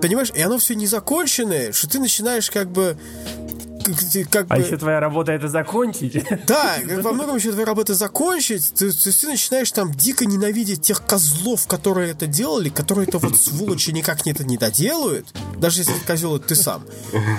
[0.00, 0.30] Понимаешь?
[0.34, 2.96] И оно все незаконченное, что ты начинаешь как бы...
[4.30, 4.62] как- А бы...
[4.62, 6.14] еще твоя работа это закончить.
[6.46, 10.82] Да, как во многом еще твоя работа закончить, ты, ты, ты начинаешь там дико ненавидеть
[10.82, 15.80] тех козлов, которые это делали, которые это вот сволочи никак не это не доделают, даже
[15.80, 16.84] если козел это ты сам.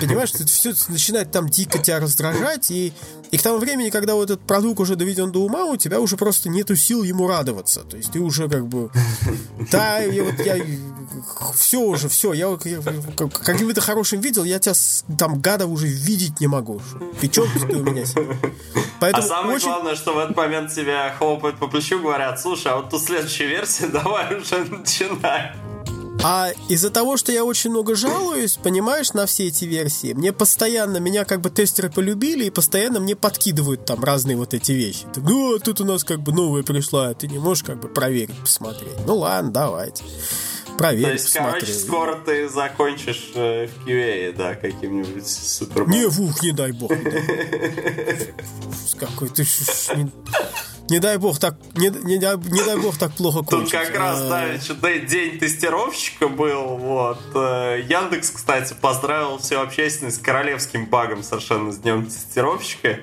[0.00, 2.92] Понимаешь, это все начинает там дико тебя раздражать, и,
[3.30, 6.16] и к тому времени, когда вот этот продукт уже доведен до ума, у тебя уже
[6.16, 7.80] просто нету сил ему радоваться.
[7.80, 8.90] То есть ты уже как бы...
[9.70, 10.56] Да, я вот я...
[11.54, 12.80] Все уже, все, я, я
[13.16, 14.74] как- каким-то хорошим видел, я тебя
[15.18, 16.82] там гада уже видеть не могу.
[17.20, 18.26] Печенка ты у меня сидит.
[18.42, 19.68] А Поэтому самое очень...
[19.68, 23.46] главное, что в этот момент тебя хлопают по плечу, говорят, слушай, а вот тут следующая
[23.46, 25.52] версия, давай уже начинай.
[26.24, 30.98] А из-за того, что я очень много жалуюсь, понимаешь, на все эти версии, мне постоянно,
[30.98, 35.06] меня как бы тестеры полюбили, и постоянно мне подкидывают там разные вот эти вещи.
[35.14, 37.80] Так, ну, а тут у нас как бы новая пришла, а ты не можешь как
[37.80, 39.06] бы проверить, посмотреть.
[39.06, 40.04] Ну ладно, давайте.
[40.72, 41.80] То Проверить, есть, короче, посмотреть.
[41.86, 45.86] скоро ты закончишь э, в QA, да, каким-нибудь супер...
[45.88, 46.90] Не, вух, не дай бог.
[48.98, 49.44] Какой ты...
[50.88, 51.56] Не, дай бог так...
[51.76, 53.72] Не, не не дай бог так плохо Тут кончить.
[53.72, 57.20] как раз, да, день- день тестировщика был, вот.
[57.34, 62.98] Э, Яндекс, кстати, поздравил всю общественность с королевским багом совершенно с днем тестировщика.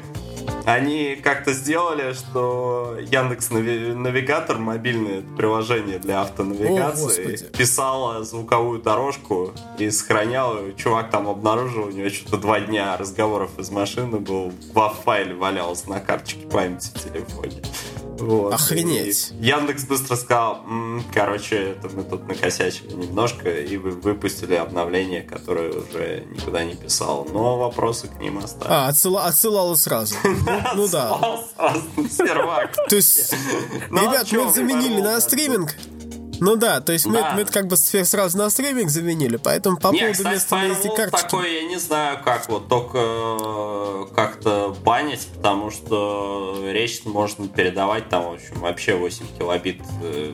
[0.66, 7.58] Они как-то сделали, что Яндекс Нави- Навигатор, мобильное приложение для О, автонавигации, Господи.
[7.58, 10.76] писало звуковую дорожку и сохранял ее.
[10.76, 15.88] Чувак там обнаружил, у него что-то два дня разговоров из машины был, в файле валялось
[15.88, 17.62] на карточке памяти в телефоне.
[18.20, 18.54] Вот.
[18.54, 19.32] Охренеть.
[19.40, 25.22] И Яндекс быстро сказал, «М, короче, это мы тут накосячили немножко, и вы выпустили обновление,
[25.22, 27.28] которое уже никуда не писал.
[27.32, 28.66] Но вопросы к ним остались.
[28.70, 30.16] А, отсыла- отсылала сразу.
[30.24, 30.36] Ну,
[30.76, 31.40] ну да.
[32.10, 32.76] Сервак.
[32.90, 33.34] То есть,
[33.90, 35.76] Ну, а ребят, мы заменили на стриминг.
[36.40, 37.34] Ну да, то есть мы, Да.
[37.36, 40.62] мы это как бы сразу на стриминг заменили, поэтому по Не, поводу кстати, места на
[40.64, 41.30] Firewall SD-карточке...
[41.30, 48.10] такой, я не знаю, как вот, только э, как-то банить, потому что речь можно передавать
[48.10, 50.34] там, в общем, вообще 8 килобит э,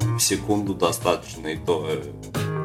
[0.00, 2.57] в секунду достаточно, и то э,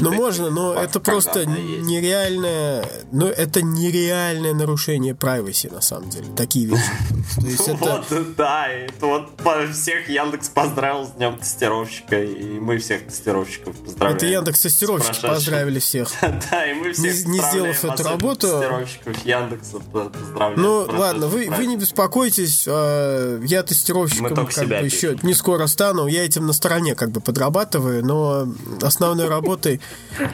[0.00, 1.52] Ну можно, но факт, это просто есть.
[1.86, 2.84] нереальное...
[3.12, 6.26] Ну это нереальное нарушение privacy, на самом деле.
[6.36, 6.82] Такие вещи.
[7.40, 8.04] То есть это...
[8.10, 8.68] Вот, да,
[9.00, 9.30] вот
[9.72, 14.16] всех Яндекс поздравил с днем тестировщика, и мы всех тестировщиков поздравляем.
[14.16, 16.08] Это Яндекс тестировщики поздравили всех.
[16.50, 20.60] Да, и мы всех Не- не сделав эту работу- Тестировщиков Яндекса по- поздравляем.
[20.60, 26.06] Ну, ладно, вы, вы не беспокойтесь, э, я тестировщиком как бы еще не скоро стану,
[26.06, 28.48] я этим на стороне как бы подрабатываю, но
[28.82, 29.80] основной работой...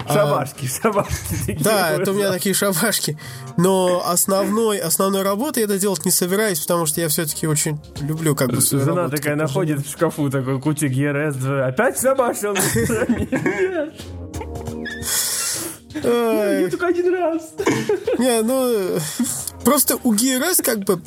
[0.07, 1.59] а, Шабашки, шабашки.
[1.61, 3.19] Да, это у меня такие шабашки.
[3.57, 8.35] Но основной, основной работой я это делать не собираюсь, потому что я все-таки очень люблю
[8.37, 11.37] как бы свою Жена такая находит в шкафу такой куча ГРС.
[11.45, 12.55] Опять шабашил?
[16.05, 17.51] Ай, только один раз.
[18.19, 18.98] Не, ну,
[19.64, 21.01] просто у GRS как бы,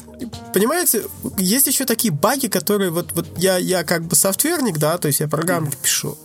[0.54, 1.04] понимаете,
[1.38, 5.20] есть еще такие баги, которые вот, вот я, я как бы софтверник, да, то есть
[5.20, 6.18] я программу пишу,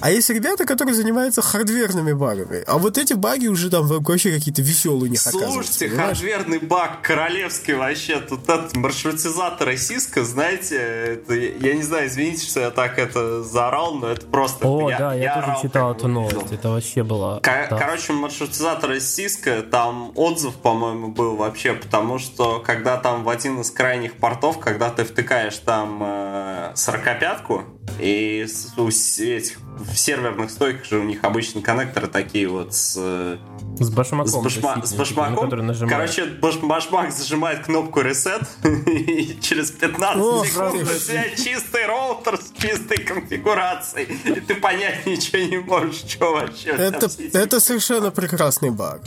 [0.00, 4.62] а есть ребята, которые занимаются хардверными багами, а вот эти баги уже там вообще какие-то
[4.62, 5.72] веселые у них оказываются.
[5.72, 8.20] Слушайте, хардверный баг королевский вообще.
[8.20, 13.42] Тут этот маршрутизатор и Cisco, знаете, это, я не знаю, извините, что я так это
[13.42, 14.66] заорал, но это просто...
[14.66, 16.52] О, да, я тоже орал, читал эту новость.
[16.52, 17.40] Это вообще было...
[17.40, 17.66] Ко-
[18.02, 18.06] да.
[18.06, 23.60] Короче, маршрутизатор из Cisco, там отзыв, по-моему, был вообще, потому что когда там в один
[23.60, 27.62] из крайних портов, когда ты втыкаешь там э, 45-ку,
[27.98, 28.46] и
[28.76, 33.36] у этих в серверных стойках же у них обычно коннекторы такие вот с, э,
[33.80, 34.28] С башмаком.
[34.28, 35.48] с, башма- с на башмаком.
[35.66, 36.14] нажимаешь.
[36.14, 38.46] Короче, баш- башмак зажимает кнопку reset,
[38.86, 45.04] и через 15 О, секунд у тебя чистый роутер с чистой конфигурацией, и ты понять
[45.06, 46.70] ничего не можешь, что вообще.
[46.70, 49.00] Это, это совершенно прекрасный баг.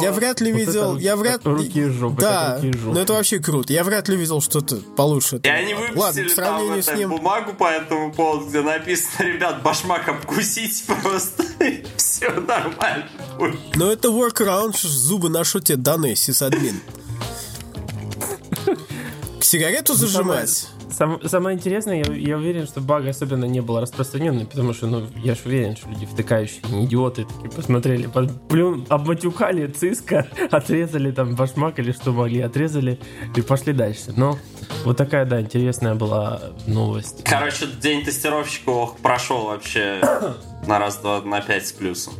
[0.00, 1.50] Я вряд ли Вот видел, это я вряд ли...
[1.50, 3.72] руки жопы, Да, ну это вообще круто.
[3.72, 5.40] Я вряд ли видел что-то получше.
[5.42, 7.10] И они выпустили Ладно, в там сравнении с ним...
[7.10, 11.44] бумагу по этому поводу, где написано, ребят, башмак обкусить просто,
[11.96, 13.08] все нормально.
[13.74, 16.80] Но это workaround, зубы на что тебе даны, сисадмин.
[19.40, 20.68] Сигарету зажимать?
[20.92, 25.06] Сам- самое интересное, я, я уверен, что баг особенно не был распространенный, потому что, ну,
[25.16, 31.10] я же уверен, что люди втыкающие, не идиоты, такие посмотрели, под- плюн, обматюкали циска, отрезали
[31.10, 32.98] там башмак или что могли, отрезали
[33.36, 34.12] и пошли дальше.
[34.16, 34.38] Но
[34.84, 37.24] вот такая, да, интересная была новость.
[37.24, 40.00] Короче, день тестировщика ох, прошел вообще
[40.66, 42.14] на раз-два, на пять с плюсом.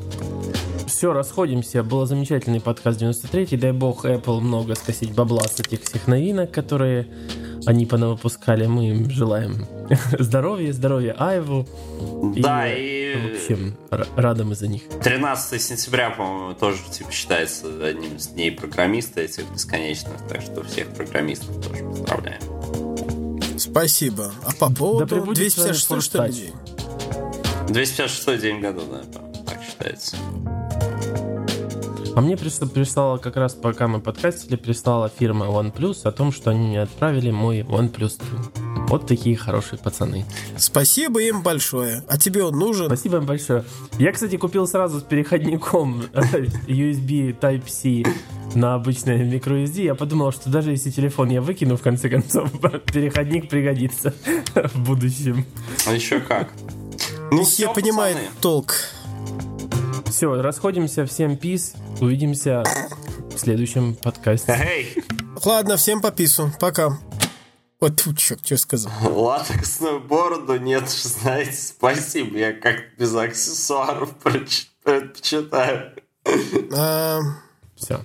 [0.86, 1.82] Все, расходимся.
[1.82, 7.08] Был замечательный подкаст 93 Дай бог Apple много скосить бабла с этих всех новинок, которые
[7.66, 8.66] они понавыпускали.
[8.66, 9.66] Мы им желаем
[10.18, 11.66] здоровья, здоровья Айву.
[12.36, 14.82] Да, В и общем, р- рады мы за них.
[15.02, 20.88] 13 сентября, по-моему, тоже типа считается одним из дней программиста этих бесконечных, так что всех
[20.88, 22.40] программистов тоже поздравляем.
[23.58, 24.32] Спасибо.
[24.44, 26.00] А по поводу Да пребудет с вами 256 что ли,
[26.32, 26.34] Форстач.
[26.34, 26.52] день?
[27.68, 30.16] 256 день в году, да, так считается.
[32.14, 36.50] А мне прис- прислала как раз, пока мы подкастили, прислала фирма OnePlus о том, что
[36.50, 38.20] они мне отправили мой OnePlus
[38.54, 38.86] 2.
[38.88, 40.26] Вот такие хорошие пацаны.
[40.58, 42.02] Спасибо им большое.
[42.08, 42.86] А тебе он нужен?
[42.86, 43.64] Спасибо им большое.
[43.98, 48.02] Я, кстати, купил сразу с переходником USB Type-C
[48.54, 49.84] на обычный microSD.
[49.84, 52.50] Я подумал, что даже если телефон я выкину, в конце концов,
[52.92, 54.12] переходник пригодится
[54.54, 55.46] в будущем.
[55.86, 56.50] А еще как?
[57.32, 58.36] Ну, Месье всё, понимает пацаны.
[58.40, 58.74] толк.
[60.10, 61.06] Все, расходимся.
[61.06, 61.74] Всем пис.
[62.00, 62.62] Увидимся
[63.34, 64.52] в следующем подкасте.
[64.52, 65.02] Эй,
[65.44, 66.52] Ладно, всем по пису.
[66.60, 66.98] Пока.
[67.80, 68.92] Вот тут черт, что сказал.
[69.02, 72.36] латексную бороду нет, знаете, спасибо.
[72.38, 75.92] Я как без аксессуаров проч- предпочитаю.
[76.76, 77.18] А,
[77.74, 78.04] Все.